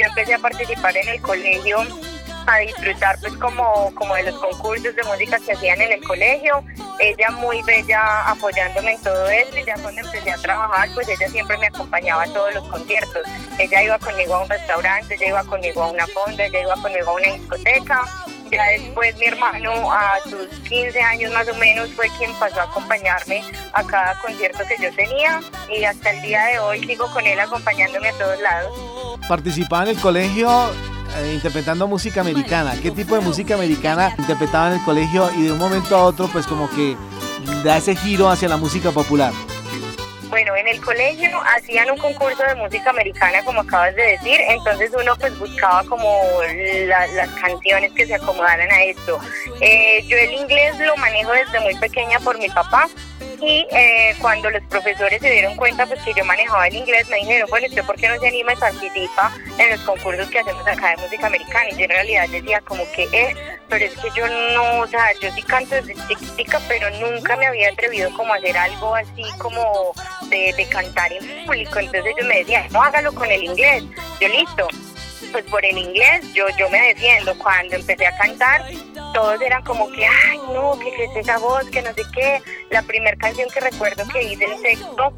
Yo 0.00 0.06
empecé 0.06 0.32
a 0.32 0.38
participar 0.38 0.96
en 0.96 1.08
el 1.08 1.20
colegio 1.20 1.76
a 2.46 2.58
disfrutar 2.60 3.18
pues 3.20 3.34
como, 3.34 3.94
como 3.94 4.14
de 4.14 4.22
los 4.22 4.34
concursos 4.40 4.96
de 4.96 5.02
música 5.02 5.38
que 5.38 5.52
hacían 5.52 5.78
en 5.78 5.92
el 5.92 6.02
colegio, 6.02 6.64
ella 6.98 7.30
muy 7.32 7.60
bella 7.64 8.30
apoyándome 8.30 8.92
en 8.92 9.02
todo 9.02 9.28
eso 9.28 9.58
y 9.58 9.64
ya 9.64 9.74
cuando 9.74 10.00
empecé 10.00 10.30
a 10.30 10.38
trabajar 10.38 10.88
pues 10.94 11.06
ella 11.06 11.28
siempre 11.28 11.58
me 11.58 11.66
acompañaba 11.66 12.22
a 12.22 12.32
todos 12.32 12.54
los 12.54 12.66
conciertos, 12.68 13.22
ella 13.58 13.82
iba 13.82 13.98
conmigo 13.98 14.36
a 14.36 14.42
un 14.42 14.48
restaurante, 14.48 15.14
ella 15.16 15.28
iba 15.28 15.44
conmigo 15.44 15.82
a 15.82 15.90
una 15.90 16.06
fonda, 16.06 16.46
ella 16.46 16.62
iba 16.62 16.74
conmigo 16.76 17.10
a 17.10 17.14
una 17.14 17.32
discoteca, 17.34 18.02
ya 18.50 18.64
después 18.78 19.16
mi 19.16 19.26
hermano 19.26 19.92
a 19.92 20.14
sus 20.24 20.48
15 20.68 21.00
años 21.00 21.32
más 21.32 21.48
o 21.48 21.54
menos 21.54 21.88
fue 21.94 22.08
quien 22.18 22.32
pasó 22.34 22.60
a 22.60 22.64
acompañarme 22.64 23.42
a 23.72 23.84
cada 23.84 24.18
concierto 24.20 24.58
que 24.68 24.82
yo 24.82 24.94
tenía 24.94 25.40
y 25.74 25.84
hasta 25.84 26.10
el 26.10 26.22
día 26.22 26.44
de 26.46 26.58
hoy 26.58 26.86
sigo 26.86 27.10
con 27.12 27.26
él 27.26 27.38
acompañándome 27.38 28.08
a 28.08 28.12
todos 28.12 28.40
lados. 28.40 29.18
Participaba 29.28 29.84
en 29.84 29.90
el 29.90 30.00
colegio 30.00 30.70
eh, 31.18 31.32
interpretando 31.34 31.86
música 31.86 32.20
americana. 32.20 32.74
¿Qué 32.80 32.90
tipo 32.90 33.14
de 33.14 33.20
música 33.20 33.54
americana 33.54 34.14
interpretaba 34.18 34.68
en 34.68 34.74
el 34.74 34.84
colegio 34.84 35.30
y 35.36 35.42
de 35.42 35.52
un 35.52 35.58
momento 35.58 35.96
a 35.96 36.04
otro 36.04 36.28
pues 36.28 36.46
como 36.46 36.68
que 36.70 36.96
da 37.64 37.76
ese 37.76 37.94
giro 37.96 38.28
hacia 38.28 38.48
la 38.48 38.56
música 38.56 38.90
popular? 38.90 39.32
Bueno, 40.30 40.54
en 40.54 40.68
el 40.68 40.80
colegio 40.80 41.28
hacían 41.56 41.90
un 41.90 41.98
concurso 41.98 42.42
de 42.44 42.54
música 42.54 42.90
americana, 42.90 43.42
como 43.44 43.62
acabas 43.62 43.94
de 43.96 44.02
decir, 44.12 44.40
entonces 44.48 44.92
uno 44.96 45.16
pues 45.16 45.36
buscaba 45.38 45.82
como 45.84 46.20
las 46.86 47.28
canciones 47.40 47.92
que 47.92 48.06
se 48.06 48.14
acomodaran 48.14 48.70
a 48.70 48.82
esto. 48.84 49.20
Eh, 49.60 50.04
yo 50.06 50.16
el 50.16 50.32
inglés 50.32 50.78
lo 50.78 50.96
manejo 50.96 51.32
desde 51.32 51.58
muy 51.60 51.74
pequeña 51.76 52.20
por 52.20 52.38
mi 52.38 52.48
papá, 52.48 52.88
y 53.42 53.66
eh, 53.70 54.14
cuando 54.20 54.50
los 54.50 54.62
profesores 54.64 55.20
se 55.20 55.30
dieron 55.30 55.56
cuenta 55.56 55.86
pues 55.86 56.02
que 56.02 56.12
yo 56.14 56.24
manejaba 56.24 56.68
el 56.68 56.76
inglés, 56.76 57.08
me 57.08 57.16
dijeron, 57.16 57.48
bueno, 57.50 57.66
¿usted 57.68 57.84
por 57.84 57.96
qué 57.96 58.08
no 58.08 58.20
se 58.20 58.28
anima 58.28 58.52
y 58.52 58.56
participa 58.56 59.32
en 59.58 59.70
los 59.70 59.80
concursos 59.80 60.28
que 60.30 60.40
hacemos 60.40 60.66
acá 60.66 60.90
de 60.90 61.02
música 61.02 61.26
americana? 61.26 61.70
Y 61.70 61.76
yo 61.76 61.84
en 61.84 61.90
realidad 61.90 62.28
decía 62.28 62.60
como 62.60 62.84
que, 62.92 63.08
eh, 63.12 63.34
pero 63.68 63.84
es 63.84 63.92
que 63.94 64.10
yo 64.14 64.26
no, 64.28 64.80
o 64.80 64.86
sea, 64.86 65.06
yo 65.20 65.30
sí 65.32 65.42
canto 65.42 65.74
desde 65.74 65.94
chiquitica, 66.08 66.60
pero 66.68 66.90
nunca 66.90 67.36
me 67.36 67.46
había 67.46 67.70
atrevido 67.70 68.12
como 68.14 68.32
a 68.34 68.36
hacer 68.36 68.56
algo 68.56 68.94
así 68.94 69.24
como 69.38 69.94
de, 70.28 70.66
cantar 70.70 71.12
en 71.12 71.46
público. 71.46 71.78
Entonces 71.78 72.14
yo 72.18 72.26
me 72.26 72.38
decía, 72.38 72.66
no, 72.70 72.82
hágalo 72.82 73.12
con 73.14 73.30
el 73.30 73.44
inglés. 73.44 73.84
Yo 74.20 74.28
listo 74.28 74.68
pues 75.32 75.44
por 75.44 75.64
el 75.64 75.78
inglés 75.78 76.32
yo, 76.32 76.46
yo 76.58 76.68
me 76.70 76.80
defiendo. 76.80 77.36
Cuando 77.38 77.76
empecé 77.76 78.06
a 78.06 78.16
cantar, 78.16 78.64
todos 79.14 79.40
eran 79.40 79.62
como 79.64 79.90
que, 79.92 80.04
ay, 80.04 80.38
no, 80.52 80.78
que, 80.78 81.04
es 81.04 81.16
esa 81.16 81.38
voz, 81.38 81.64
que 81.70 81.82
no 81.82 81.92
sé 81.94 82.02
qué. 82.12 82.42
La 82.70 82.82
primera 82.82 83.16
canción 83.16 83.48
que 83.52 83.60
recuerdo 83.60 84.04
que 84.12 84.22
hice 84.22 84.44
el 84.44 84.60
texto 84.62 85.12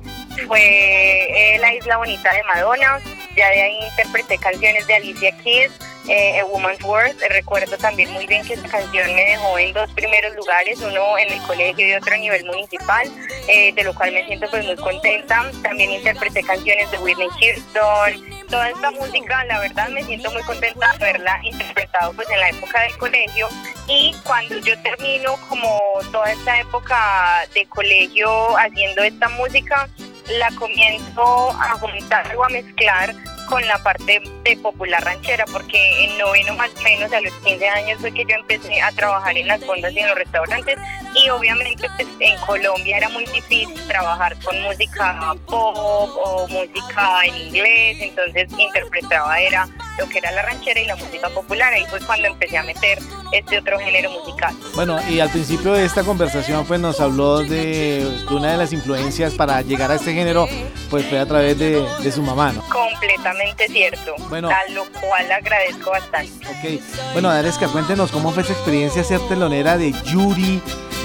fue 0.47 1.55
eh, 1.55 1.59
La 1.59 1.75
Isla 1.75 1.97
Bonita 1.97 2.33
de 2.33 2.43
Madonna. 2.45 3.01
Ya 3.37 3.49
de 3.51 3.63
ahí 3.63 3.79
interpreté 3.91 4.39
canciones 4.39 4.87
de 4.87 4.95
Alicia 4.95 5.37
Keys 5.39 5.73
eh, 6.09 6.41
A 6.41 6.45
Woman's 6.47 6.83
World. 6.83 7.21
Recuerdo 7.31 7.77
también 7.79 8.13
muy 8.13 8.27
bien 8.27 8.45
que 8.47 8.55
esta 8.55 8.69
canción 8.69 9.15
me 9.15 9.25
dejó 9.25 9.59
en 9.59 9.73
dos 9.73 9.91
primeros 9.93 10.35
lugares, 10.35 10.81
uno 10.81 11.19
en 11.19 11.33
el 11.33 11.43
colegio 11.43 11.87
y 11.87 11.95
otro 11.95 12.15
a 12.15 12.19
nivel 12.19 12.45
municipal, 12.45 13.11
eh, 13.49 13.73
de 13.75 13.85
lo 13.85 13.95
cual 13.95 14.13
me 14.13 14.27
siento 14.27 14.49
pues 14.51 14.65
muy 14.65 14.77
contenta. 14.77 15.51
También 15.63 15.91
interpreté 15.91 16.43
canciones 16.43 16.91
de 16.91 16.99
Whitney 16.99 17.29
Houston. 17.29 18.47
Toda 18.49 18.69
esta 18.69 18.91
música, 18.91 19.45
la 19.47 19.61
verdad, 19.61 19.89
me 19.89 20.05
siento 20.05 20.31
muy 20.31 20.43
contenta 20.43 20.89
de 20.99 21.05
haberla 21.05 21.41
interpretado 21.43 22.13
pues 22.13 22.29
en 22.31 22.41
la 22.41 22.51
época 22.51 22.83
del 22.83 22.97
colegio 22.99 23.49
y 23.89 24.15
cuando 24.25 24.59
yo 24.59 24.81
termino 24.83 25.37
como 25.49 25.81
toda 26.11 26.31
esta 26.33 26.61
época 26.61 27.47
de 27.55 27.67
colegio 27.67 28.57
haciendo 28.59 29.03
esta 29.03 29.29
música, 29.31 29.89
la 30.29 30.51
comienzo 30.53 31.51
a 31.51 31.71
juntar 31.79 32.37
o 32.37 32.45
a 32.45 32.49
mezclar 32.49 33.15
con 33.53 33.67
la 33.67 33.77
parte 33.83 34.23
de 34.45 34.57
popular 34.57 35.05
ranchera, 35.05 35.45
porque 35.53 36.05
en 36.05 36.17
noveno 36.17 36.55
más 36.55 36.71
o 36.75 36.81
menos 36.81 37.13
a 37.13 37.21
los 37.21 37.35
15 37.45 37.69
años 37.69 38.01
fue 38.01 38.11
que 38.11 38.25
yo 38.25 38.35
empecé 38.35 38.81
a 38.81 38.91
trabajar 38.93 39.37
en 39.37 39.47
las 39.47 39.63
fondas 39.63 39.93
y 39.93 39.99
en 39.99 40.09
los 40.09 40.17
restaurantes 40.17 40.79
y 41.15 41.29
obviamente 41.29 41.87
pues, 41.97 42.09
en 42.21 42.41
Colombia 42.47 42.97
era 42.97 43.11
muy 43.11 43.27
difícil 43.27 43.69
trabajar 43.87 44.35
con 44.43 44.59
música 44.63 45.35
pop 45.45 45.77
o 45.77 46.49
música 46.49 47.27
en 47.27 47.37
inglés, 47.37 47.99
entonces 48.01 48.49
interpretaba 48.57 49.39
era 49.39 49.69
lo 49.99 50.09
que 50.09 50.17
era 50.17 50.33
la 50.33 50.41
ranchera 50.41 50.81
y 50.81 50.87
la 50.87 50.97
música 50.97 51.29
popular, 51.29 51.75
ahí 51.75 51.85
fue 51.91 52.01
cuando 52.01 52.29
empecé 52.29 52.57
a 52.57 52.63
meter 52.63 53.01
este 53.33 53.59
otro 53.59 53.79
género 53.79 54.11
musical. 54.13 54.57
Bueno, 54.75 54.99
y 55.11 55.21
al 55.21 55.29
principio 55.29 55.75
de 55.75 55.85
esta 55.85 56.05
conversación 56.05 56.65
pues 56.65 56.81
nos 56.81 57.01
habló 57.01 57.41
de, 57.41 58.11
una 58.31 58.53
de 58.53 58.57
las 58.57 58.73
influencias 58.73 59.35
para 59.35 59.61
llegar 59.61 59.91
a 59.91 59.97
este 59.97 60.15
género, 60.15 60.49
pues 60.89 61.05
fue 61.05 61.19
a 61.19 61.27
través 61.27 61.59
de, 61.59 61.87
de 62.03 62.13
su 62.13 62.23
mamá, 62.23 62.53
¿no? 62.53 62.63
Completamente 62.63 63.42
cierto, 63.69 64.15
bueno, 64.29 64.49
a 64.49 64.71
lo 64.73 64.85
cual 64.93 65.31
agradezco 65.31 65.91
bastante. 65.91 66.47
Ok, 66.47 66.81
bueno, 67.13 67.31
Daresca, 67.31 67.69
cuéntenos 67.69 68.11
cómo 68.11 68.33
fue 68.33 68.43
esa 68.43 68.53
experiencia 68.53 69.05
ser 69.05 69.21
telonera 69.29 69.77
de 69.79 69.93
Yuri, 70.05 70.61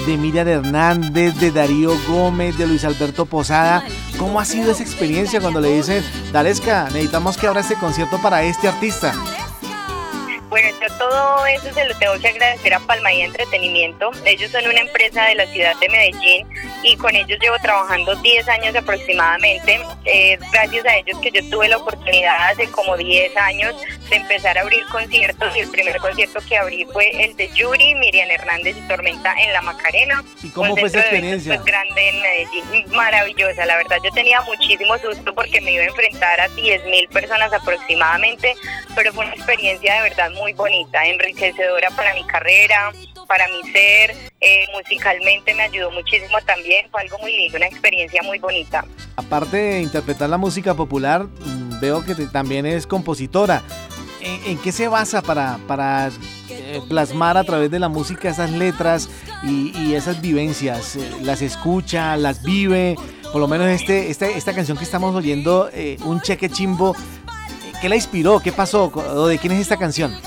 de 0.06 0.16
Miriam 0.16 0.48
Hernández, 0.48 1.34
de 1.36 1.50
Darío 1.50 1.92
Gómez, 2.08 2.56
de 2.58 2.66
Luis 2.66 2.84
Alberto 2.84 3.26
Posada. 3.26 3.84
¿Cómo 4.18 4.40
ha 4.40 4.44
sido 4.44 4.72
esa 4.72 4.82
experiencia 4.82 5.40
cuando 5.40 5.60
le 5.60 5.76
dicen, 5.76 6.04
Daresca, 6.32 6.84
necesitamos 6.84 7.36
que 7.36 7.46
abra 7.46 7.60
este 7.60 7.74
concierto 7.74 8.20
para 8.20 8.42
este 8.42 8.68
artista? 8.68 9.14
Bueno, 10.48 10.68
yo 10.80 10.88
todo 10.96 11.46
eso 11.46 11.72
se 11.74 11.84
lo 11.84 11.94
tengo 11.98 12.18
que 12.18 12.28
agradecer 12.28 12.72
a 12.72 12.80
Palma 12.80 13.12
y 13.12 13.20
Entretenimiento. 13.20 14.10
Ellos 14.24 14.50
son 14.50 14.66
una 14.66 14.80
empresa 14.80 15.24
de 15.24 15.34
la 15.34 15.46
ciudad 15.46 15.76
de 15.78 15.88
Medellín 15.90 16.48
y 16.82 16.96
con 16.96 17.14
ellos 17.14 17.38
llevo 17.38 17.56
trabajando 17.60 18.14
10 18.16 18.48
años 18.48 18.74
aproximadamente. 18.74 19.78
Es 20.06 20.40
gracias 20.50 20.86
a 20.86 20.96
ellos 20.96 21.18
que 21.18 21.30
yo 21.32 21.50
tuve 21.50 21.68
la 21.68 21.76
oportunidad 21.76 22.50
hace 22.50 22.66
como 22.70 22.96
10 22.96 23.36
años 23.36 23.74
de 24.08 24.16
empezar 24.16 24.56
a 24.56 24.62
abrir 24.62 24.82
conciertos 24.86 25.54
y 25.54 25.60
el 25.60 25.70
primer 25.70 25.98
concierto 25.98 26.40
que 26.48 26.56
abrí 26.56 26.86
fue 26.92 27.10
el 27.24 27.36
de 27.36 27.50
Yuri, 27.54 27.94
Miriam 27.96 28.30
Hernández 28.30 28.74
y 28.76 28.88
Tormenta 28.88 29.34
en 29.38 29.52
la 29.52 29.60
Macarena. 29.60 30.24
¿Y 30.42 30.48
cómo 30.50 30.76
fue 30.76 30.88
esa 30.88 31.00
experiencia? 31.00 31.56
Pues 31.56 31.66
grande 31.66 32.08
en 32.08 32.22
Medellín, 32.22 32.90
maravillosa, 32.92 33.66
la 33.66 33.76
verdad 33.76 33.98
yo 34.02 34.10
tenía 34.12 34.40
muchísimo 34.42 34.96
susto 34.98 35.34
porque 35.34 35.60
me 35.60 35.72
iba 35.72 35.82
a 35.82 35.86
enfrentar 35.86 36.40
a 36.40 36.48
10 36.48 36.86
mil 36.86 37.06
personas 37.08 37.52
aproximadamente, 37.52 38.54
pero 38.94 39.12
fue 39.12 39.26
una 39.26 39.34
experiencia 39.34 39.94
de 39.96 40.02
verdad 40.08 40.30
muy 40.38 40.52
bonita, 40.52 41.04
enriquecedora 41.06 41.90
para 41.90 42.14
mi 42.14 42.24
carrera, 42.24 42.92
para 43.26 43.46
mi 43.48 43.70
ser, 43.70 44.16
eh, 44.40 44.66
musicalmente 44.72 45.54
me 45.54 45.62
ayudó 45.62 45.90
muchísimo 45.90 46.38
también, 46.46 46.90
fue 46.90 47.02
algo 47.02 47.18
muy 47.18 47.36
lindo, 47.36 47.58
una 47.58 47.66
experiencia 47.66 48.22
muy 48.22 48.38
bonita. 48.38 48.84
Aparte 49.16 49.56
de 49.56 49.82
interpretar 49.82 50.30
la 50.30 50.38
música 50.38 50.74
popular, 50.74 51.24
mm, 51.24 51.80
veo 51.80 52.04
que 52.04 52.14
también 52.26 52.66
es 52.66 52.86
compositora. 52.86 53.62
¿En, 54.20 54.58
qué 54.58 54.72
se 54.72 54.88
basa 54.88 55.22
para, 55.22 55.58
para 55.68 56.10
eh, 56.50 56.80
plasmar 56.88 57.36
a 57.36 57.44
través 57.44 57.70
de 57.70 57.78
la 57.78 57.88
música 57.88 58.28
esas 58.28 58.50
letras 58.50 59.08
y, 59.44 59.94
esas 59.94 60.20
vivencias? 60.20 60.96
Eh, 60.96 61.10
¿Las 61.22 61.40
escucha, 61.40 62.16
las 62.16 62.42
vive? 62.42 62.96
Por 63.32 63.40
lo 63.40 63.46
menos 63.46 63.68
este, 63.68 64.10
este 64.10 64.36
esta 64.36 64.54
canción 64.54 64.76
que 64.76 64.84
estamos 64.84 65.14
oyendo, 65.14 65.70
Un 66.04 66.20
Cheque 66.20 66.50
Chimbo, 66.50 66.96
¿qué 67.80 67.88
la 67.88 67.96
inspiró? 67.96 68.40
¿Qué 68.40 68.52
pasó? 68.52 68.92
¿O 68.94 69.26
de 69.26 69.38
quién 69.38 69.52
es 69.52 69.60
esta 69.60 69.76
canción? 69.76 70.18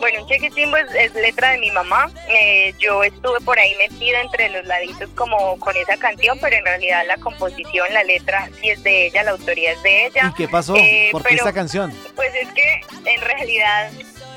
Bueno, 0.00 0.22
un 0.22 0.28
cheque 0.28 0.50
chimbo 0.50 0.78
es, 0.78 1.14
letra 1.14 1.50
de 1.50 1.58
mi 1.58 1.70
mamá. 1.70 2.10
Eh, 2.30 2.74
yo 2.78 3.02
estuve 3.04 3.38
por 3.40 3.58
ahí 3.58 3.74
metida 3.76 4.22
entre 4.22 4.48
los 4.48 4.64
laditos 4.66 5.10
como 5.14 5.58
con 5.58 5.76
esa 5.76 5.98
canción, 5.98 6.38
pero 6.40 6.56
en 6.56 6.64
realidad 6.64 7.02
la 7.06 7.18
composición, 7.18 7.86
la 7.92 8.02
letra 8.04 8.48
sí 8.60 8.70
es 8.70 8.82
de 8.82 9.06
ella, 9.06 9.24
la 9.24 9.32
autoría 9.32 9.72
es 9.72 9.82
de 9.82 10.06
ella. 10.06 10.28
¿Y 10.30 10.34
qué 10.34 10.48
pasó? 10.48 10.74
Eh, 10.74 11.10
¿Por 11.12 11.22
qué 11.22 11.34
esta 11.34 11.52
canción? 11.52 11.92
Pues 12.16 12.30
es 12.34 12.48
que 12.52 12.80
en 13.04 13.20
realidad 13.20 13.90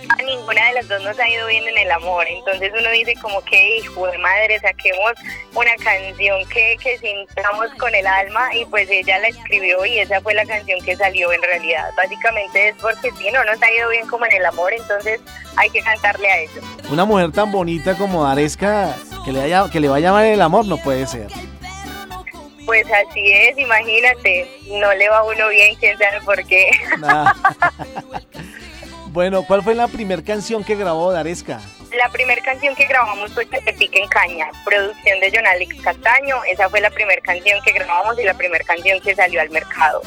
a 0.09 0.21
ninguna 0.21 0.67
de 0.67 0.73
las 0.73 0.87
dos 0.87 1.03
nos 1.03 1.19
ha 1.19 1.29
ido 1.29 1.47
bien 1.47 1.67
en 1.67 1.77
el 1.77 1.91
amor. 1.91 2.25
Entonces 2.27 2.71
uno 2.77 2.89
dice 2.91 3.15
como 3.21 3.41
que, 3.41 3.77
hijo 3.77 4.07
de 4.07 4.17
madre, 4.17 4.59
saquemos 4.59 5.13
una 5.53 5.75
canción 5.83 6.47
que, 6.49 6.77
que 6.81 6.97
sintamos 6.97 7.69
con 7.79 7.93
el 7.93 8.05
alma 8.05 8.53
y 8.55 8.65
pues 8.65 8.89
ella 8.89 9.19
la 9.19 9.27
escribió 9.27 9.85
y 9.85 9.99
esa 9.99 10.21
fue 10.21 10.33
la 10.33 10.45
canción 10.45 10.83
que 10.83 10.95
salió 10.95 11.31
en 11.31 11.41
realidad. 11.41 11.91
Básicamente 11.95 12.69
es 12.69 12.75
porque 12.81 13.11
si 13.17 13.31
no 13.31 13.43
nos 13.43 13.61
ha 13.61 13.71
ido 13.71 13.89
bien 13.89 14.07
como 14.07 14.25
en 14.25 14.33
el 14.33 14.45
amor, 14.45 14.73
entonces 14.73 15.21
hay 15.55 15.69
que 15.69 15.81
cantarle 15.81 16.29
a 16.29 16.41
eso. 16.41 16.59
Una 16.89 17.05
mujer 17.05 17.31
tan 17.31 17.51
bonita 17.51 17.95
como 17.97 18.23
Daresca 18.23 18.95
que 19.25 19.31
le, 19.31 19.41
haya, 19.41 19.69
que 19.69 19.79
le 19.79 19.87
va 19.87 19.97
a 19.97 19.99
llamar 19.99 20.25
el 20.25 20.41
amor 20.41 20.65
no 20.65 20.77
puede 20.77 21.07
ser. 21.07 21.27
Pues 22.65 22.85
así 22.91 23.31
es, 23.31 23.57
imagínate, 23.57 24.49
no 24.69 24.93
le 24.93 25.09
va 25.09 25.17
a 25.17 25.23
uno 25.23 25.49
bien, 25.49 25.75
quién 25.75 25.97
sabe 25.97 26.21
por 26.21 26.41
qué. 26.45 26.71
Bueno, 29.13 29.43
¿cuál 29.43 29.61
fue 29.61 29.75
la 29.75 29.87
primera 29.87 30.23
canción 30.23 30.63
que 30.63 30.75
grabó 30.75 31.11
Daresca? 31.11 31.61
La 31.95 32.09
primera 32.09 32.41
canción 32.41 32.73
que 32.73 32.87
grabamos 32.87 33.31
fue 33.31 33.45
Que 33.45 33.61
te 33.61 33.71
pique 33.73 33.99
en 33.99 34.09
caña, 34.09 34.49
producción 34.65 35.19
de 35.19 35.37
Alex 35.37 35.81
Castaño. 35.83 36.43
Esa 36.51 36.67
fue 36.67 36.81
la 36.81 36.89
primera 36.89 37.21
canción 37.21 37.59
que 37.63 37.73
grabamos 37.73 38.17
y 38.19 38.23
la 38.23 38.33
primera 38.33 38.65
canción 38.65 38.99
que 39.01 39.13
salió 39.13 39.39
al 39.39 39.51
mercado. 39.51 40.01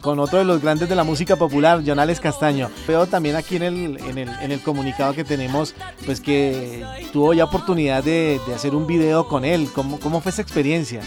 con 0.00 0.18
otro 0.18 0.40
de 0.40 0.44
los 0.44 0.60
grandes 0.60 0.88
de 0.88 0.96
la 0.96 1.04
música 1.04 1.36
popular, 1.36 1.82
Jonales 1.86 2.18
Castaño. 2.18 2.68
Veo 2.88 3.06
también 3.06 3.36
aquí 3.36 3.54
en 3.54 3.62
el, 3.62 4.00
en 4.00 4.18
el, 4.18 4.28
en 4.28 4.50
el 4.50 4.60
comunicado 4.60 5.14
que 5.14 5.22
tenemos, 5.22 5.76
pues 6.04 6.20
que 6.20 6.84
tuvo 7.12 7.34
ya 7.34 7.44
oportunidad 7.44 8.02
de, 8.02 8.40
de 8.44 8.54
hacer 8.56 8.74
un 8.74 8.88
video 8.88 9.28
con 9.28 9.44
él. 9.44 9.68
¿Cómo, 9.72 10.00
¿Cómo 10.00 10.20
fue 10.20 10.32
esa 10.32 10.42
experiencia? 10.42 11.00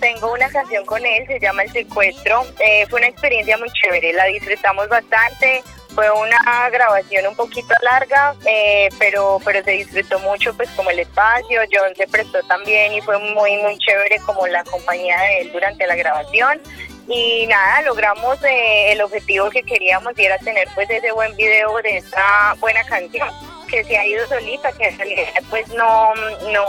Tengo 0.00 0.32
una 0.32 0.48
canción 0.48 0.84
con 0.86 1.04
él, 1.04 1.26
se 1.26 1.38
llama 1.38 1.62
El 1.64 1.72
Secuestro. 1.72 2.42
Eh, 2.58 2.86
fue 2.88 3.00
una 3.00 3.08
experiencia 3.08 3.58
muy 3.58 3.68
chévere, 3.70 4.14
la 4.14 4.24
disfrutamos 4.24 4.88
bastante. 4.88 5.62
Fue 5.94 6.10
una 6.10 6.70
grabación 6.70 7.26
un 7.26 7.36
poquito 7.36 7.74
larga, 7.82 8.34
eh, 8.46 8.88
pero 8.98 9.38
pero 9.44 9.62
se 9.62 9.72
disfrutó 9.72 10.18
mucho 10.20 10.54
pues 10.54 10.70
como 10.70 10.90
el 10.90 11.00
espacio, 11.00 11.60
John 11.70 11.94
se 11.96 12.06
prestó 12.06 12.42
también 12.44 12.94
y 12.94 13.00
fue 13.02 13.18
muy 13.18 13.56
muy 13.58 13.76
chévere 13.78 14.18
como 14.20 14.46
la 14.46 14.64
compañía 14.64 15.20
de 15.20 15.40
él 15.40 15.52
durante 15.52 15.86
la 15.86 15.94
grabación 15.94 16.60
y 17.08 17.46
nada, 17.46 17.82
logramos 17.82 18.42
eh, 18.44 18.92
el 18.92 19.02
objetivo 19.02 19.50
que 19.50 19.62
queríamos 19.62 20.12
y 20.16 20.24
era 20.24 20.38
tener 20.38 20.68
pues 20.74 20.88
ese 20.88 21.12
buen 21.12 21.34
video 21.36 21.76
de 21.82 21.98
esta 21.98 22.54
buena 22.60 22.82
canción 22.84 23.28
que 23.68 23.84
se 23.84 23.96
ha 23.96 24.06
ido 24.06 24.26
solita, 24.28 24.70
que 24.72 24.88
en 24.88 24.98
realidad 24.98 25.42
pues 25.50 25.68
no, 25.70 26.14
no, 26.14 26.66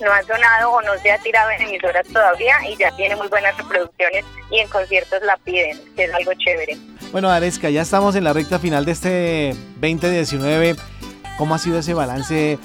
no 0.00 0.12
ha 0.12 0.22
sonado 0.22 0.72
o 0.72 0.82
no 0.82 0.96
se 0.98 1.10
ha 1.10 1.18
tirado 1.18 1.50
en 1.50 1.62
emisoras 1.62 2.06
todavía 2.08 2.56
y 2.68 2.76
ya 2.76 2.90
tiene 2.96 3.16
muy 3.16 3.28
buenas 3.28 3.56
reproducciones 3.56 4.24
y 4.50 4.60
en 4.60 4.68
conciertos 4.68 5.20
la 5.22 5.36
piden, 5.38 5.78
que 5.94 6.04
es 6.04 6.14
algo 6.14 6.32
chévere. 6.34 6.76
Bueno, 7.12 7.28
Aresca, 7.28 7.70
ya 7.70 7.82
estamos 7.82 8.14
en 8.14 8.22
la 8.22 8.32
recta 8.32 8.60
final 8.60 8.84
de 8.84 8.92
este 8.92 9.54
2019. 9.80 10.76
¿Cómo 11.38 11.56
ha 11.56 11.58
sido 11.58 11.80
ese 11.80 11.92
balance 11.92 12.52
eh, 12.52 12.58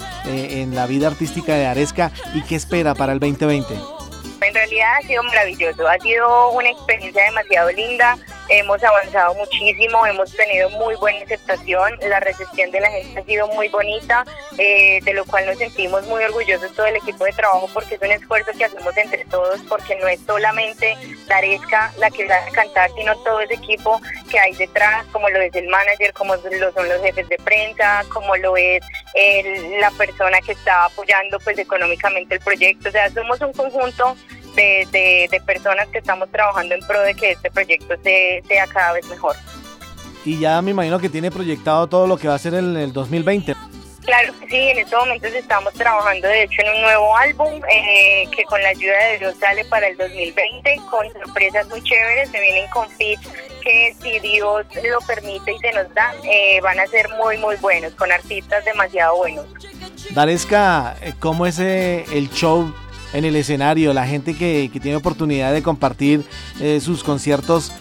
en 0.62 0.72
la 0.74 0.86
vida 0.86 1.08
artística 1.08 1.54
de 1.54 1.66
Aresca 1.66 2.12
y 2.32 2.42
qué 2.42 2.54
espera 2.54 2.94
para 2.94 3.12
el 3.12 3.18
2020? 3.18 3.74
En 3.74 4.54
realidad 4.54 4.88
ha 4.98 5.06
sido 5.06 5.24
maravilloso, 5.24 5.88
ha 5.88 5.98
sido 5.98 6.50
una 6.50 6.70
experiencia 6.70 7.24
demasiado 7.24 7.72
linda, 7.72 8.16
hemos 8.48 8.82
avanzado 8.82 9.34
muchísimo, 9.34 10.06
hemos 10.06 10.32
tenido 10.34 10.70
muy 10.70 10.94
buena 10.96 11.24
aceptación, 11.24 11.98
la 12.08 12.20
recepción 12.20 12.70
de 12.70 12.80
la 12.80 12.90
gente 12.90 13.20
ha 13.20 13.24
sido 13.24 13.46
muy 13.48 13.68
bonita, 13.68 14.24
eh, 14.58 15.00
de 15.02 15.12
lo 15.14 15.24
cual 15.24 15.46
nos 15.46 15.58
sentimos 15.58 16.06
muy 16.06 16.22
orgullosos 16.24 16.72
todo 16.74 16.86
el 16.86 16.96
equipo 16.96 17.24
de 17.24 17.32
trabajo 17.32 17.68
porque 17.72 17.96
es 17.96 18.02
un 18.02 18.12
esfuerzo 18.12 18.52
que 18.56 18.64
hacemos 18.64 18.96
entre 18.96 19.24
todos, 19.26 19.60
porque 19.68 19.96
no 19.96 20.08
es 20.08 20.20
solamente 20.26 20.96
Daresca 21.26 21.92
la 21.98 22.10
que 22.10 22.26
va 22.26 22.36
a 22.36 22.50
cantar, 22.52 22.90
sino 22.96 23.16
todo 23.22 23.40
ese 23.40 23.54
equipo 23.54 24.00
que 24.30 24.38
hay 24.38 24.52
detrás, 24.54 25.04
como 25.12 25.28
lo 25.28 25.40
es 25.40 25.54
el 25.54 25.68
manager, 25.68 26.12
como 26.12 26.36
lo 26.36 26.72
son 26.72 26.88
los 26.88 27.02
jefes 27.02 27.28
de 27.28 27.36
prensa, 27.38 28.04
como 28.12 28.36
lo 28.36 28.56
es 28.56 28.82
el- 29.14 29.80
la 29.80 29.90
persona 29.92 30.40
que 30.40 30.52
está 30.52 30.84
apoyando 30.84 31.38
pues 31.40 31.58
económicamente 31.58 32.34
el 32.36 32.40
proyecto, 32.40 32.88
o 32.88 32.92
sea, 32.92 33.10
somos 33.10 33.40
un 33.40 33.52
conjunto 33.52 34.16
de, 34.56 34.88
de- 34.90 35.28
de 35.30 35.40
personas 35.42 35.86
que 35.88 35.98
estamos 35.98 36.28
trabajando 36.32 36.74
en 36.74 36.80
pro 36.86 37.00
de 37.02 37.14
que 37.14 37.32
este 37.32 37.50
proyecto 37.50 37.94
se- 38.02 38.42
sea 38.48 38.66
cada 38.66 38.94
vez 38.94 39.06
mejor. 39.06 39.36
Y 40.24 40.40
ya 40.40 40.60
me 40.62 40.72
imagino 40.72 40.98
que 40.98 41.08
tiene 41.08 41.30
proyectado 41.30 41.86
todo 41.86 42.06
lo 42.08 42.16
que 42.16 42.26
va 42.26 42.34
a 42.34 42.38
ser 42.38 42.54
el, 42.54 42.76
el 42.76 42.92
2020. 42.92 43.54
Claro 44.04 44.32
que 44.40 44.46
sí, 44.48 44.56
en 44.56 44.78
estos 44.78 45.00
momentos 45.00 45.32
estamos 45.34 45.72
trabajando 45.74 46.28
de 46.28 46.44
hecho 46.44 46.62
en 46.62 46.74
un 46.76 46.82
nuevo 46.82 47.16
álbum 47.16 47.60
eh, 47.68 48.28
que 48.36 48.44
con 48.44 48.62
la 48.62 48.68
ayuda 48.68 48.96
de 49.10 49.18
Dios 49.18 49.34
sale 49.40 49.64
para 49.64 49.88
el 49.88 49.96
2020 49.96 50.76
con 50.90 51.12
sorpresas 51.12 51.66
muy 51.68 51.82
chéveres, 51.82 52.30
se 52.30 52.40
vienen 52.40 52.68
con 52.70 52.88
feats 52.90 53.28
que 53.62 53.96
si 54.00 54.20
Dios 54.20 54.64
lo 54.88 55.00
permite 55.08 55.52
y 55.52 55.58
se 55.58 55.72
nos 55.72 55.92
da, 55.92 56.14
eh, 56.22 56.60
van 56.60 56.78
a 56.78 56.86
ser 56.86 57.08
muy 57.20 57.36
muy 57.38 57.56
buenos, 57.56 57.94
con 57.94 58.12
artistas 58.12 58.64
demasiado 58.64 59.16
buenos. 59.16 59.44
Daresca, 60.10 60.96
eh, 61.02 61.12
¿cómo 61.18 61.46
es 61.46 61.58
eh, 61.58 62.04
el 62.12 62.30
show 62.30 62.72
en 63.16 63.24
el 63.24 63.36
escenario? 63.36 63.92
La 63.92 64.06
gente 64.06 64.36
que, 64.36 64.70
que 64.72 64.80
tiene 64.80 64.96
oportunidad 64.96 65.52
de 65.52 65.62
compartir 65.62 66.24
eh, 66.60 66.80
sus 66.80 67.02
conciertos, 67.02 67.72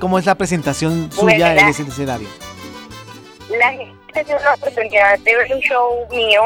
¿cómo 0.00 0.18
es 0.18 0.26
la 0.26 0.34
presentación 0.34 1.10
suya 1.12 1.52
Bueno, 1.52 1.60
en 1.62 1.68
ese 1.68 1.82
escenario? 1.82 2.28
la 3.58 3.72
gente 3.72 3.94
tiene 4.24 4.40
la 4.42 4.54
oportunidad 4.54 5.18
de 5.20 5.36
ver 5.36 5.52
un 5.54 5.60
show 5.60 6.06
mío. 6.10 6.42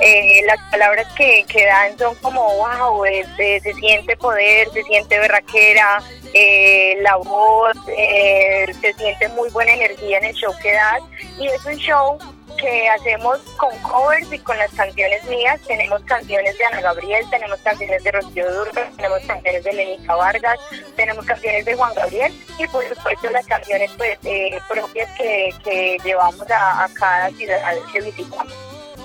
eh, 0.00 0.42
las 0.46 0.58
palabras 0.70 1.06
que, 1.16 1.44
que 1.48 1.64
dan 1.64 1.96
son 1.98 2.14
como, 2.16 2.42
wow, 2.56 3.04
este, 3.04 3.60
se 3.60 3.72
siente 3.74 4.16
poder, 4.16 4.68
se 4.72 4.82
siente 4.82 5.18
berraquera, 5.18 6.02
eh, 6.34 6.98
la 7.00 7.16
voz, 7.16 7.76
eh, 7.96 8.66
se 8.80 8.92
siente 8.94 9.28
muy 9.30 9.48
buena 9.50 9.72
energía 9.72 10.18
en 10.18 10.24
el 10.26 10.34
show 10.34 10.52
que 10.62 10.72
das. 10.72 11.00
Y 11.38 11.46
es 11.46 11.64
un 11.64 11.76
show 11.76 12.18
que 12.56 12.88
hacemos 12.88 13.38
con 13.56 13.70
covers 13.82 14.32
y 14.32 14.38
con 14.38 14.56
las 14.58 14.70
canciones 14.72 15.24
mías. 15.24 15.60
Tenemos 15.66 16.00
canciones 16.02 16.56
de 16.58 16.64
Ana 16.66 16.80
Gabriel, 16.80 17.24
tenemos 17.30 17.58
canciones 17.60 18.02
de 18.04 18.12
Rocío 18.12 18.52
Durga, 18.54 18.90
tenemos 18.96 19.20
canciones 19.26 19.64
de 19.64 19.72
Lenica 19.72 20.14
Vargas, 20.14 20.58
tenemos 20.96 21.24
canciones 21.24 21.64
de 21.64 21.74
Juan 21.74 21.94
Gabriel 21.94 22.32
y 22.58 22.66
por 22.68 22.84
supuesto 22.88 23.30
las 23.30 23.46
canciones 23.46 23.90
pues 23.96 24.18
eh, 24.24 24.58
propias 24.68 25.08
que, 25.18 25.50
que 25.64 25.96
llevamos 26.04 26.50
a, 26.50 26.84
a 26.84 26.88
cada 26.94 27.30
ciudad 27.30 27.60
que 27.92 28.00
visitamos. 28.00 28.52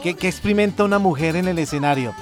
¿Qué, 0.01 0.15
qué 0.15 0.27
experimenta 0.27 0.83
una 0.83 0.99
mujer 0.99 1.35
en 1.35 1.47
el 1.47 1.59
escenario? 1.59 2.15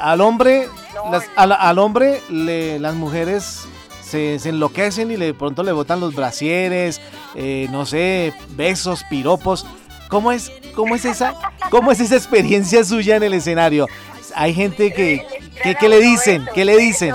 Al 0.00 0.20
hombre, 0.20 0.68
las- 1.10 1.28
al, 1.36 1.52
al 1.52 1.78
hombre 1.78 2.20
le- 2.28 2.78
las 2.80 2.94
mujeres 2.94 3.60
se, 4.02 4.38
se 4.40 4.48
enloquecen 4.48 5.10
y 5.10 5.16
de 5.16 5.32
pronto 5.32 5.62
le 5.62 5.70
botan 5.72 6.00
los 6.00 6.14
brasieres, 6.14 7.00
eh, 7.36 7.68
no 7.70 7.86
sé, 7.86 8.34
besos, 8.50 9.04
piropos. 9.08 9.64
¿Cómo 10.08 10.32
es, 10.32 10.50
cómo 10.74 10.94
es 10.94 11.04
esa, 11.04 11.34
cómo 11.70 11.92
es 11.92 12.00
esa 12.00 12.16
experiencia 12.16 12.84
suya 12.84 13.16
en 13.16 13.22
el 13.22 13.34
escenario? 13.34 13.88
Hay 14.34 14.54
gente 14.54 14.92
que, 14.92 15.26
que, 15.62 15.74
que 15.74 15.88
le 15.88 16.00
dicen, 16.00 16.48
¿qué 16.54 16.64
le 16.64 16.76
dicen? 16.76 17.14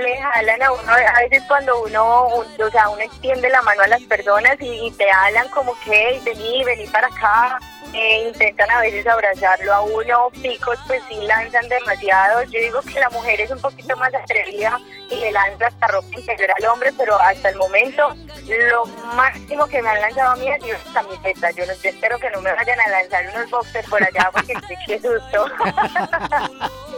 Le 0.00 0.16
jalan 0.20 0.62
a 0.62 0.72
uno, 0.72 0.92
a 0.92 1.20
veces 1.20 1.42
cuando 1.48 1.82
uno, 1.82 2.26
o 2.26 2.70
sea, 2.70 2.88
uno 2.88 3.00
extiende 3.00 3.48
la 3.50 3.62
mano 3.62 3.82
a 3.82 3.88
las 3.88 4.02
personas 4.02 4.56
y, 4.60 4.86
y 4.86 4.90
te 4.92 5.10
hablan 5.10 5.48
como 5.48 5.74
que, 5.80 5.90
"Hey, 5.92 6.22
vení, 6.24 6.64
vení 6.64 6.86
para 6.86 7.06
acá, 7.08 7.58
eh, 7.94 8.28
intentan 8.28 8.70
a 8.70 8.80
veces 8.80 9.06
abrazarlo 9.06 9.72
a 9.72 9.82
uno, 9.82 10.30
picos 10.42 10.78
pues 10.86 11.00
sí 11.08 11.16
lanzan 11.22 11.68
demasiado, 11.68 12.42
yo 12.44 12.60
digo 12.60 12.80
que 12.82 12.98
la 12.98 13.08
mujer 13.10 13.40
es 13.40 13.50
un 13.50 13.60
poquito 13.60 13.96
más 13.96 14.12
atrevida 14.14 14.80
y 15.10 15.16
le 15.16 15.30
lanza 15.30 15.68
hasta 15.68 15.86
ropa 15.86 16.08
interior 16.18 16.50
al 16.58 16.66
hombre, 16.66 16.92
pero 16.98 17.16
hasta 17.20 17.50
el 17.50 17.56
momento 17.56 18.14
lo 18.48 18.86
máximo 19.14 19.66
que 19.66 19.80
me 19.80 19.90
han 19.90 20.00
lanzado 20.00 20.32
a 20.32 20.36
mí 20.36 20.50
ha 20.50 20.58
sido 20.58 20.76
camiseta, 20.92 21.50
yo 21.52 21.66
no 21.66 21.72
yo 21.74 21.90
espero 21.90 22.18
que 22.18 22.30
no 22.30 22.40
me 22.40 22.52
vayan 22.52 22.80
a 22.80 22.88
lanzar 22.88 23.28
unos 23.34 23.50
boxers 23.50 23.88
por 23.88 24.02
allá 24.02 24.30
porque 24.32 24.54
qué 24.86 24.98
susto. 24.98 25.46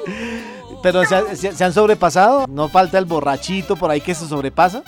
Pero 0.92 1.04
se, 1.04 1.14
ha- 1.16 1.34
se- 1.34 1.52
se 1.52 1.64
han 1.64 1.72
sobrepasado, 1.72 2.46
no 2.48 2.68
falta 2.68 2.96
el 2.98 3.06
borrachito 3.06 3.74
por 3.76 3.90
ahí 3.90 4.00
que 4.00 4.14
se 4.14 4.26
sobrepasa. 4.28 4.82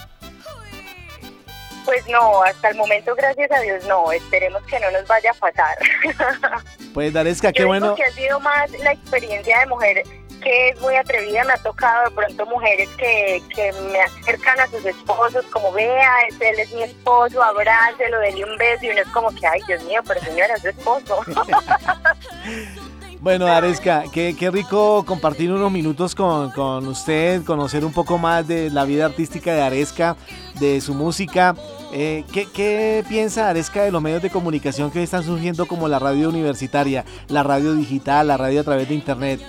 Pues 1.84 2.07
no, 2.09 2.42
hasta 2.44 2.68
el 2.68 2.76
momento, 2.76 3.14
gracias 3.16 3.51
a 3.51 3.59
Dios, 3.61 3.84
no. 3.86 4.12
Esperemos 4.12 4.62
que 4.64 4.78
no 4.78 4.90
nos 4.90 5.07
vaya 5.09 5.30
a 5.30 5.34
pasar. 5.34 5.76
Pues 6.94 7.12
Daresca, 7.12 7.53
qué 7.53 7.61
Yo 7.62 7.66
bueno. 7.68 7.86
digo 7.86 7.96
que 7.96 8.05
ha 8.05 8.11
sido 8.12 8.40
más 8.40 8.70
la 8.82 8.92
experiencia 8.92 9.59
de 9.61 9.66
mujer 9.66 10.03
que 10.42 10.68
es 10.70 10.80
muy 10.80 10.94
atrevida. 10.96 11.44
Me 11.44 11.53
ha 11.53 11.59
tocado 11.59 12.05
de 12.09 12.11
pronto 12.12 12.46
mujeres 12.46 12.88
que, 12.96 13.42
que 13.55 13.72
me 13.92 14.01
acercan 14.01 14.59
a 14.61 14.66
sus 14.68 14.84
esposos, 14.84 15.44
como 15.46 15.70
vea, 15.72 16.12
este, 16.28 16.51
él 16.51 16.59
es 16.61 16.72
mi 16.72 16.82
esposo, 16.82 17.42
abrácelo, 17.42 18.18
dele 18.20 18.44
un 18.44 18.57
beso. 18.57 18.84
Y 18.86 18.90
uno 18.90 19.01
es 19.03 19.09
como 19.09 19.30
que, 19.34 19.46
ay, 19.46 19.61
Dios 19.68 19.82
mío, 19.84 20.01
pero 20.07 20.20
señora, 20.20 20.55
es 20.55 20.62
su 20.62 20.68
esposo. 20.68 21.20
Bueno, 23.21 23.49
Aresca, 23.49 24.05
qué, 24.12 24.37
qué 24.39 24.49
rico 24.49 25.05
compartir 25.05 25.53
unos 25.53 25.73
minutos 25.73 26.14
con, 26.14 26.53
con 26.53 26.87
usted, 26.87 27.43
conocer 27.45 27.85
un 27.85 27.93
poco 27.93 28.16
más 28.16 28.47
de 28.47 28.71
la 28.71 28.85
vida 28.85 29.07
artística 29.07 29.53
de 29.53 29.61
Aresca, 29.61 30.16
de 30.61 30.81
su 30.81 30.95
música. 30.95 31.57
Eh, 31.93 32.25
¿qué, 32.33 32.47
qué 32.55 33.05
piensa 33.09 33.49
Aresca 33.49 33.83
de 33.83 33.91
los 33.91 34.01
medios 34.01 34.23
de 34.23 34.31
comunicación 34.31 34.93
que 34.93 35.03
están 35.03 35.25
surgiendo 35.25 35.66
como 35.66 35.89
la 35.89 35.99
radio 35.99 36.29
universitaria, 36.29 37.05
la 37.27 37.43
radio 37.43 37.75
digital, 37.75 38.29
la 38.29 38.37
radio 38.37 38.61
a 38.61 38.64
través 38.64 38.89
de 38.89 38.95
internet? 38.95 39.41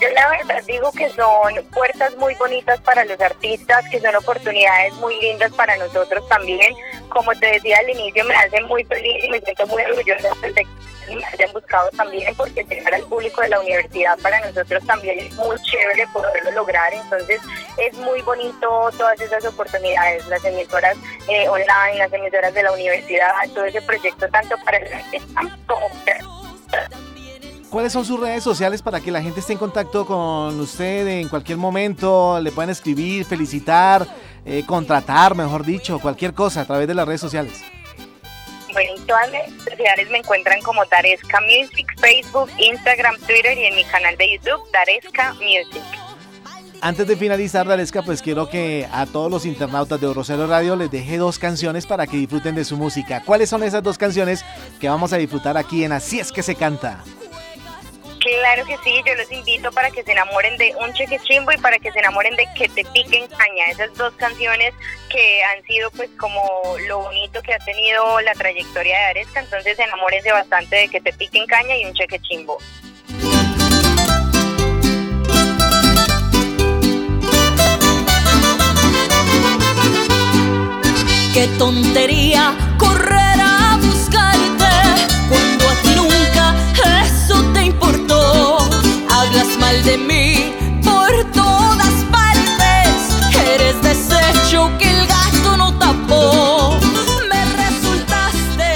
Yo 0.00 0.08
la 0.14 0.28
verdad 0.30 0.62
digo 0.66 0.90
que 0.92 1.10
son 1.10 1.52
puertas 1.74 2.16
muy 2.16 2.34
bonitas 2.36 2.80
para 2.80 3.04
los 3.04 3.20
artistas, 3.20 3.84
que 3.90 4.00
son 4.00 4.14
oportunidades 4.16 4.94
muy 4.94 5.20
lindas 5.20 5.52
para 5.52 5.76
nosotros 5.76 6.26
también. 6.28 6.74
Como 7.10 7.32
te 7.32 7.46
decía 7.46 7.76
al 7.78 7.90
inicio, 7.90 8.24
me 8.24 8.34
hace 8.34 8.62
muy 8.62 8.84
feliz 8.84 9.24
y 9.24 9.28
me 9.28 9.40
siento 9.40 9.66
muy 9.66 9.82
orgullosa 9.82 10.28
de 10.40 10.66
que 11.08 11.16
me 11.16 11.24
hayan 11.24 11.52
buscado 11.52 11.88
también, 11.96 12.34
porque 12.36 12.64
llegar 12.64 12.94
al 12.94 13.02
público 13.02 13.40
de 13.40 13.48
la 13.48 13.60
universidad 13.60 14.18
para 14.18 14.40
nosotros 14.46 14.84
también 14.86 15.18
es 15.18 15.34
muy 15.34 15.56
chévere 15.62 16.06
poderlo 16.12 16.50
lograr. 16.52 16.92
Entonces 16.92 17.40
es 17.76 17.94
muy 17.98 18.20
bonito 18.22 18.90
todas 18.96 19.20
esas 19.20 19.44
oportunidades, 19.44 20.26
las 20.28 20.44
emisoras 20.44 20.96
eh, 21.28 21.48
online, 21.48 21.98
las 21.98 22.12
emisoras 22.12 22.54
de 22.54 22.62
la 22.62 22.72
universidad, 22.72 23.32
todo 23.54 23.64
ese 23.64 23.82
proyecto 23.82 24.28
tanto 24.28 24.56
para 24.64 24.78
el 24.78 24.88
como 25.66 25.88
¿Cuáles 27.70 27.92
son 27.92 28.04
sus 28.06 28.18
redes 28.18 28.42
sociales 28.42 28.80
para 28.80 29.00
que 29.00 29.10
la 29.10 29.20
gente 29.20 29.40
esté 29.40 29.52
en 29.52 29.58
contacto 29.58 30.06
con 30.06 30.58
usted 30.58 31.06
en 31.06 31.28
cualquier 31.28 31.58
momento? 31.58 32.40
Le 32.40 32.50
puedan 32.50 32.70
escribir, 32.70 33.26
felicitar, 33.26 34.06
eh, 34.46 34.64
contratar, 34.66 35.34
mejor 35.34 35.66
dicho, 35.66 35.98
cualquier 35.98 36.32
cosa 36.32 36.62
a 36.62 36.64
través 36.64 36.88
de 36.88 36.94
las 36.94 37.06
redes 37.06 37.20
sociales. 37.20 37.62
En 38.80 39.06
todas 39.06 39.30
las 39.32 39.50
sociales 39.64 40.08
me 40.10 40.18
encuentran 40.18 40.60
como 40.62 40.84
Daresca 40.86 41.40
Music, 41.40 41.86
Facebook, 42.00 42.50
Instagram, 42.58 43.16
Twitter 43.26 43.58
y 43.58 43.66
en 43.66 43.74
mi 43.74 43.84
canal 43.84 44.16
de 44.16 44.34
YouTube, 44.34 44.60
Daresca 44.72 45.34
Music. 45.34 45.82
Antes 46.80 47.08
de 47.08 47.16
finalizar, 47.16 47.66
Dalesca, 47.66 48.02
pues 48.02 48.22
quiero 48.22 48.48
que 48.48 48.86
a 48.92 49.04
todos 49.06 49.28
los 49.30 49.44
internautas 49.46 50.00
de 50.00 50.14
Rosario 50.14 50.46
Radio 50.46 50.76
les 50.76 50.88
deje 50.90 51.16
dos 51.16 51.40
canciones 51.40 51.86
para 51.86 52.06
que 52.06 52.16
disfruten 52.16 52.54
de 52.54 52.64
su 52.64 52.76
música. 52.76 53.22
¿Cuáles 53.24 53.50
son 53.50 53.64
esas 53.64 53.82
dos 53.82 53.98
canciones 53.98 54.44
que 54.80 54.88
vamos 54.88 55.12
a 55.12 55.16
disfrutar 55.16 55.56
aquí 55.56 55.82
en 55.82 55.90
Así 55.90 56.20
es 56.20 56.30
que 56.30 56.44
se 56.44 56.54
canta? 56.54 57.02
Claro 58.20 58.66
que 58.66 58.76
sí, 58.84 59.02
yo 59.06 59.14
los 59.14 59.30
invito 59.30 59.70
para 59.70 59.90
que 59.90 60.02
se 60.02 60.12
enamoren 60.12 60.56
de 60.56 60.74
Un 60.80 60.92
Cheque 60.92 61.18
Chimbo 61.20 61.52
y 61.52 61.58
para 61.58 61.78
que 61.78 61.92
se 61.92 61.98
enamoren 62.00 62.34
de 62.36 62.46
Que 62.56 62.68
te 62.68 62.84
piquen 62.84 63.26
caña. 63.28 63.66
Esas 63.70 63.94
dos 63.94 64.12
canciones 64.14 64.74
que 65.10 65.42
han 65.44 65.62
sido 65.64 65.90
pues 65.92 66.10
como 66.18 66.42
lo 66.88 67.00
bonito 67.00 67.40
que 67.42 67.54
ha 67.54 67.58
tenido 67.58 68.20
la 68.20 68.32
trayectoria 68.34 68.98
de 68.98 69.04
Aresca, 69.04 69.40
entonces 69.40 69.78
enamórense 69.78 70.32
bastante 70.32 70.76
de 70.76 70.88
Que 70.88 71.00
te 71.00 71.12
piquen 71.12 71.46
caña 71.46 71.76
y 71.76 71.86
Un 71.86 71.94
Cheque 71.94 72.18
Chimbo. 72.20 72.58
Qué 81.34 81.46
tontería 81.56 82.56
de 89.76 89.98
mí 89.98 90.54
por 90.82 91.10
todas 91.32 91.92
partes. 92.10 92.88
Eres 93.54 93.80
desecho 93.82 94.70
que 94.78 94.88
el 94.88 95.06
gato 95.06 95.56
no 95.58 95.78
tapó. 95.78 96.78
Me 97.28 97.44
resultaste 97.54 98.70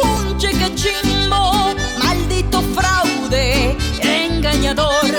un 0.00 0.38
cheque 0.38 0.72
chimbo, 0.76 1.74
maldito 1.98 2.62
fraude, 2.72 3.76
engañador. 4.00 5.10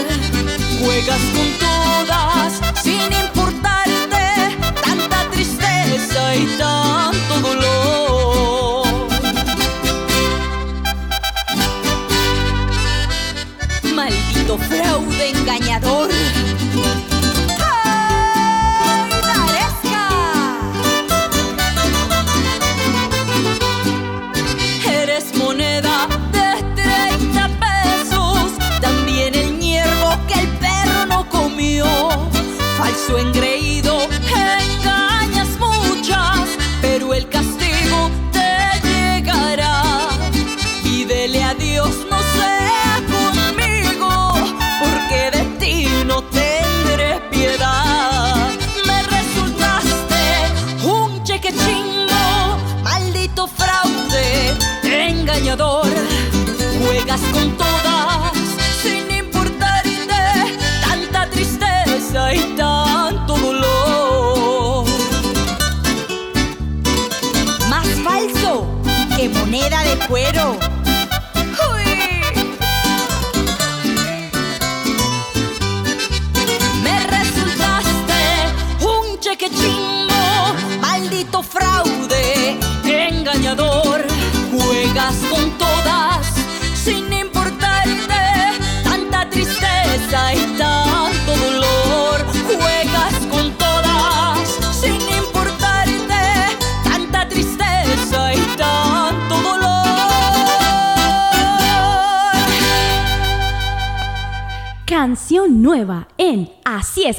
Juegas 0.80 1.22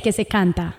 que 0.01 0.13
se 0.13 0.27
canta. 0.27 0.77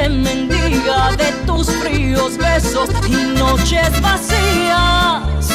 que 0.00 0.08
mendiga 0.08 1.16
de 1.16 1.32
tus 1.46 1.70
fríos 1.70 2.36
besos 2.36 2.90
y 3.08 3.38
noches 3.38 4.00
vacías. 4.00 5.48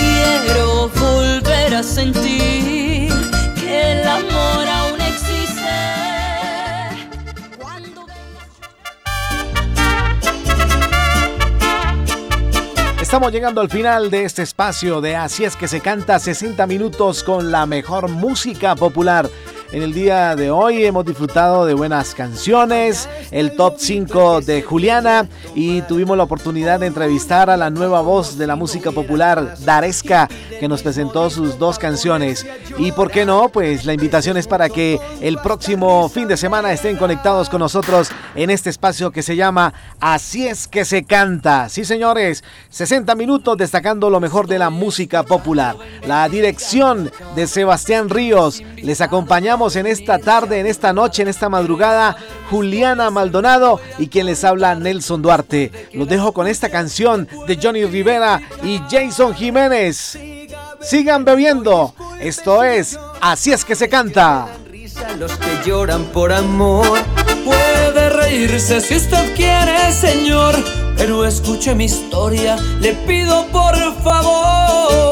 Quiero 0.00 0.88
volver 0.88 1.74
a 1.74 1.82
sentir 1.82 3.12
que 3.54 3.92
el 3.92 4.08
amor 4.08 4.68
aún 4.68 5.00
existe. 5.00 5.70
Cuando 7.58 8.06
Estamos 13.00 13.32
llegando 13.32 13.60
al 13.60 13.70
final 13.70 14.10
de 14.10 14.24
este 14.24 14.42
espacio 14.42 15.00
de 15.00 15.16
Así 15.16 15.44
es 15.44 15.56
que 15.56 15.68
se 15.68 15.80
canta 15.80 16.18
60 16.18 16.66
minutos 16.66 17.22
con 17.22 17.52
la 17.52 17.66
mejor 17.66 18.08
música 18.08 18.74
popular. 18.74 19.28
En 19.72 19.84
el 19.84 19.94
día 19.94 20.34
de 20.34 20.50
hoy 20.50 20.84
hemos 20.84 21.04
disfrutado 21.04 21.64
de 21.64 21.74
buenas 21.74 22.16
canciones, 22.16 23.08
el 23.30 23.54
top 23.54 23.74
5 23.78 24.40
de 24.40 24.62
Juliana 24.62 25.28
y 25.54 25.82
tuvimos 25.82 26.16
la 26.16 26.24
oportunidad 26.24 26.80
de 26.80 26.86
entrevistar 26.86 27.50
a 27.50 27.56
la 27.56 27.70
nueva 27.70 28.00
voz 28.00 28.36
de 28.36 28.48
la 28.48 28.56
música 28.56 28.90
popular, 28.90 29.54
Daresca, 29.60 30.28
que 30.58 30.66
nos 30.66 30.82
presentó 30.82 31.30
sus 31.30 31.56
dos 31.56 31.78
canciones. 31.78 32.44
Y 32.78 32.90
por 32.90 33.12
qué 33.12 33.24
no, 33.24 33.48
pues 33.48 33.84
la 33.84 33.94
invitación 33.94 34.36
es 34.36 34.48
para 34.48 34.68
que 34.68 34.98
el 35.20 35.38
próximo 35.38 36.08
fin 36.08 36.26
de 36.26 36.36
semana 36.36 36.72
estén 36.72 36.96
conectados 36.96 37.48
con 37.48 37.60
nosotros 37.60 38.10
en 38.34 38.50
este 38.50 38.70
espacio 38.70 39.12
que 39.12 39.22
se 39.22 39.36
llama 39.36 39.72
Así 40.00 40.48
es 40.48 40.66
que 40.66 40.84
se 40.84 41.04
canta. 41.04 41.68
Sí, 41.68 41.84
señores, 41.84 42.42
60 42.70 43.14
minutos 43.14 43.56
destacando 43.56 44.10
lo 44.10 44.18
mejor 44.18 44.48
de 44.48 44.58
la 44.58 44.70
música 44.70 45.22
popular. 45.22 45.76
La 46.04 46.28
dirección 46.28 47.12
de 47.36 47.46
Sebastián 47.46 48.08
Ríos. 48.08 48.64
Les 48.76 49.00
en 49.60 49.86
esta 49.86 50.18
tarde, 50.18 50.58
en 50.58 50.66
esta 50.66 50.94
noche, 50.94 51.20
en 51.20 51.28
esta 51.28 51.50
madrugada, 51.50 52.16
Juliana 52.48 53.10
Maldonado 53.10 53.78
y 53.98 54.08
quien 54.08 54.24
les 54.24 54.42
habla 54.42 54.74
Nelson 54.74 55.20
Duarte. 55.20 55.70
Los 55.92 56.08
dejo 56.08 56.32
con 56.32 56.46
esta 56.46 56.70
canción 56.70 57.28
de 57.46 57.58
Johnny 57.62 57.84
Rivera 57.84 58.40
y 58.62 58.80
Jason 58.90 59.34
Jiménez. 59.34 60.18
Sigan 60.80 61.26
bebiendo. 61.26 61.94
Esto 62.20 62.64
es 62.64 62.98
Así 63.20 63.52
es 63.52 63.66
que 63.66 63.76
se 63.76 63.90
canta. 63.90 64.48
Los 65.18 65.32
que 65.32 65.68
lloran 65.68 66.04
por 66.06 66.32
amor. 66.32 66.98
Puede 67.44 68.08
reírse 68.08 68.80
si 68.80 68.96
usted 68.96 69.34
quiere, 69.36 69.92
señor, 69.92 70.54
pero 70.96 71.26
escuche 71.26 71.74
mi 71.74 71.84
historia, 71.84 72.56
le 72.80 72.94
pido 72.94 73.46
por 73.48 73.76
favor. 74.02 75.09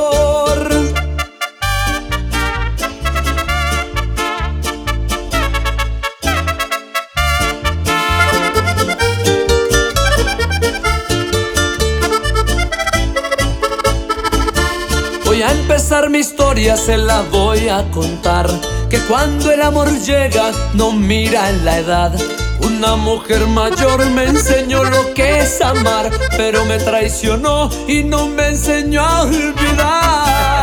Mi 16.10 16.18
historia, 16.18 16.76
se 16.76 16.98
la 16.98 17.22
voy 17.22 17.68
a 17.68 17.90
contar. 17.90 18.46
Que 18.90 18.98
cuando 19.00 19.50
el 19.50 19.62
amor 19.62 19.88
llega, 20.00 20.52
no 20.74 20.92
mira 20.92 21.48
en 21.48 21.64
la 21.64 21.78
edad. 21.78 22.12
Una 22.60 22.94
mujer 22.96 23.46
mayor 23.46 24.04
me 24.10 24.24
enseñó 24.24 24.84
lo 24.84 25.14
que 25.14 25.40
es 25.40 25.62
amar, 25.62 26.10
pero 26.36 26.66
me 26.66 26.76
traicionó 26.78 27.70
y 27.86 28.02
no 28.04 28.28
me 28.28 28.48
enseñó 28.48 29.02
a 29.02 29.22
olvidar. 29.22 30.58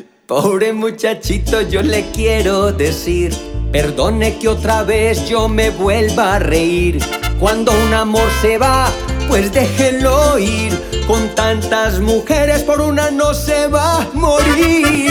Pobre 0.26 0.72
muchachito, 0.72 1.60
yo 1.62 1.82
le 1.82 2.10
quiero 2.10 2.72
decir, 2.72 3.32
perdone 3.70 4.38
que 4.38 4.48
otra 4.48 4.82
vez 4.82 5.28
yo 5.28 5.48
me 5.48 5.70
vuelva 5.70 6.34
a 6.34 6.38
reír. 6.40 6.98
Cuando 7.38 7.70
un 7.72 7.94
amor 7.94 8.28
se 8.42 8.58
va, 8.58 8.90
pues 9.30 9.52
déjelo 9.52 10.38
ir. 10.40 10.72
Con 11.06 11.34
tantas 11.36 12.00
mujeres, 12.00 12.64
por 12.64 12.80
una 12.80 13.12
no 13.12 13.32
se 13.32 13.68
va 13.68 14.02
a 14.02 14.08
morir. 14.12 15.10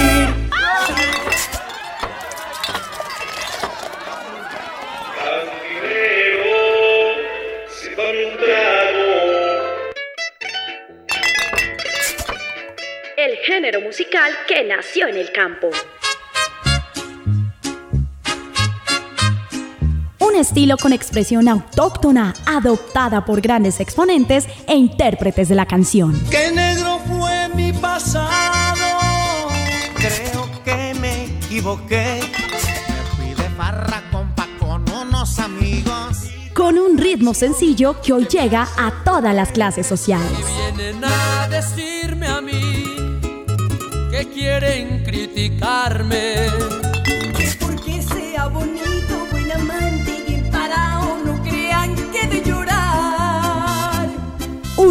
El 13.15 13.37
género 13.45 13.81
musical 13.81 14.31
que 14.47 14.63
nació 14.65 15.07
en 15.07 15.15
el 15.17 15.31
campo. 15.31 15.69
Un 20.29 20.35
estilo 20.35 20.77
con 20.77 20.93
expresión 20.93 21.47
autóctona, 21.47 22.35
adoptada 22.45 23.25
por 23.25 23.41
grandes 23.41 23.79
exponentes 23.79 24.45
e 24.67 24.75
intérpretes 24.75 25.49
de 25.49 25.55
la 25.55 25.65
canción. 25.65 26.13
¡Qué 26.29 26.51
negro 26.51 26.99
fue 27.07 27.49
mi 27.55 27.73
pasado! 27.73 29.49
Creo 29.95 30.47
que 30.63 30.93
me 30.99 31.25
equivoqué. 31.25 32.21
Me 32.51 33.15
fui 33.15 33.33
de 33.33 33.49
farra, 33.57 34.03
compa, 34.11 34.47
con 34.59 34.85
unos 34.91 35.39
amigos. 35.39 36.17
Con 36.53 36.77
un 36.77 36.99
ritmo 36.99 37.33
sencillo 37.33 37.99
que 37.99 38.13
hoy 38.13 38.27
llega 38.27 38.67
a 38.77 39.03
todas 39.03 39.33
las 39.33 39.51
clases 39.51 39.87
sociales. 39.87 40.29
Vienen 40.77 41.03
a 41.03 41.47
decirme 41.47 42.27
a 42.27 42.39
mí 42.39 42.83
que 44.11 44.29
quieren 44.31 45.03
criticarme. 45.03 46.35
Que 47.35 47.51
porque 47.59 48.01
sea 48.03 48.45
bonito, 48.47 48.88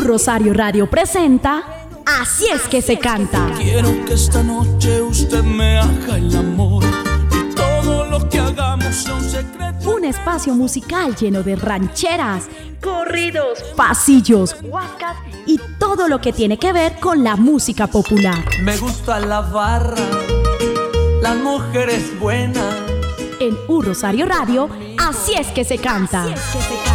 Rosario 0.08 0.54
Radio 0.54 0.88
presenta 0.88 1.62
Así 2.06 2.46
es 2.50 2.62
que 2.62 2.80
se 2.80 2.98
canta. 2.98 3.52
Quiero 3.58 3.90
que 4.06 4.14
esta 4.14 4.42
noche 4.42 5.02
usted 5.02 5.42
me 5.42 5.78
haga 5.78 6.16
el 6.16 6.34
amor 6.34 6.82
y 7.30 7.54
todo 7.54 8.06
lo 8.06 8.26
que 8.30 8.38
hagamos 8.38 8.94
sea 8.94 9.16
un 9.16 9.22
secreto. 9.22 9.90
Un 9.90 10.06
espacio 10.06 10.54
musical 10.54 11.14
lleno 11.14 11.42
de 11.42 11.56
rancheras, 11.56 12.44
corridos, 12.82 13.62
pasillos, 13.76 14.56
huascas 14.62 15.18
y 15.44 15.60
todo 15.78 16.08
lo 16.08 16.22
que 16.22 16.32
tiene 16.32 16.58
que 16.58 16.72
ver 16.72 16.98
con 17.00 17.22
la 17.22 17.36
música 17.36 17.86
popular. 17.86 18.42
Me 18.62 18.78
gusta 18.78 19.20
la 19.20 19.42
barra, 19.42 20.06
las 21.20 21.36
mujeres 21.36 22.18
buenas. 22.18 22.74
En 23.40 23.54
Un 23.68 23.84
Rosario 23.84 24.24
Radio, 24.24 24.70
Así 24.98 25.34
es 25.34 25.48
que 25.48 25.64
se 25.64 25.76
canta. 25.76 26.22
Así 26.22 26.32
es 26.32 26.40
que 26.40 26.62
se 26.62 26.87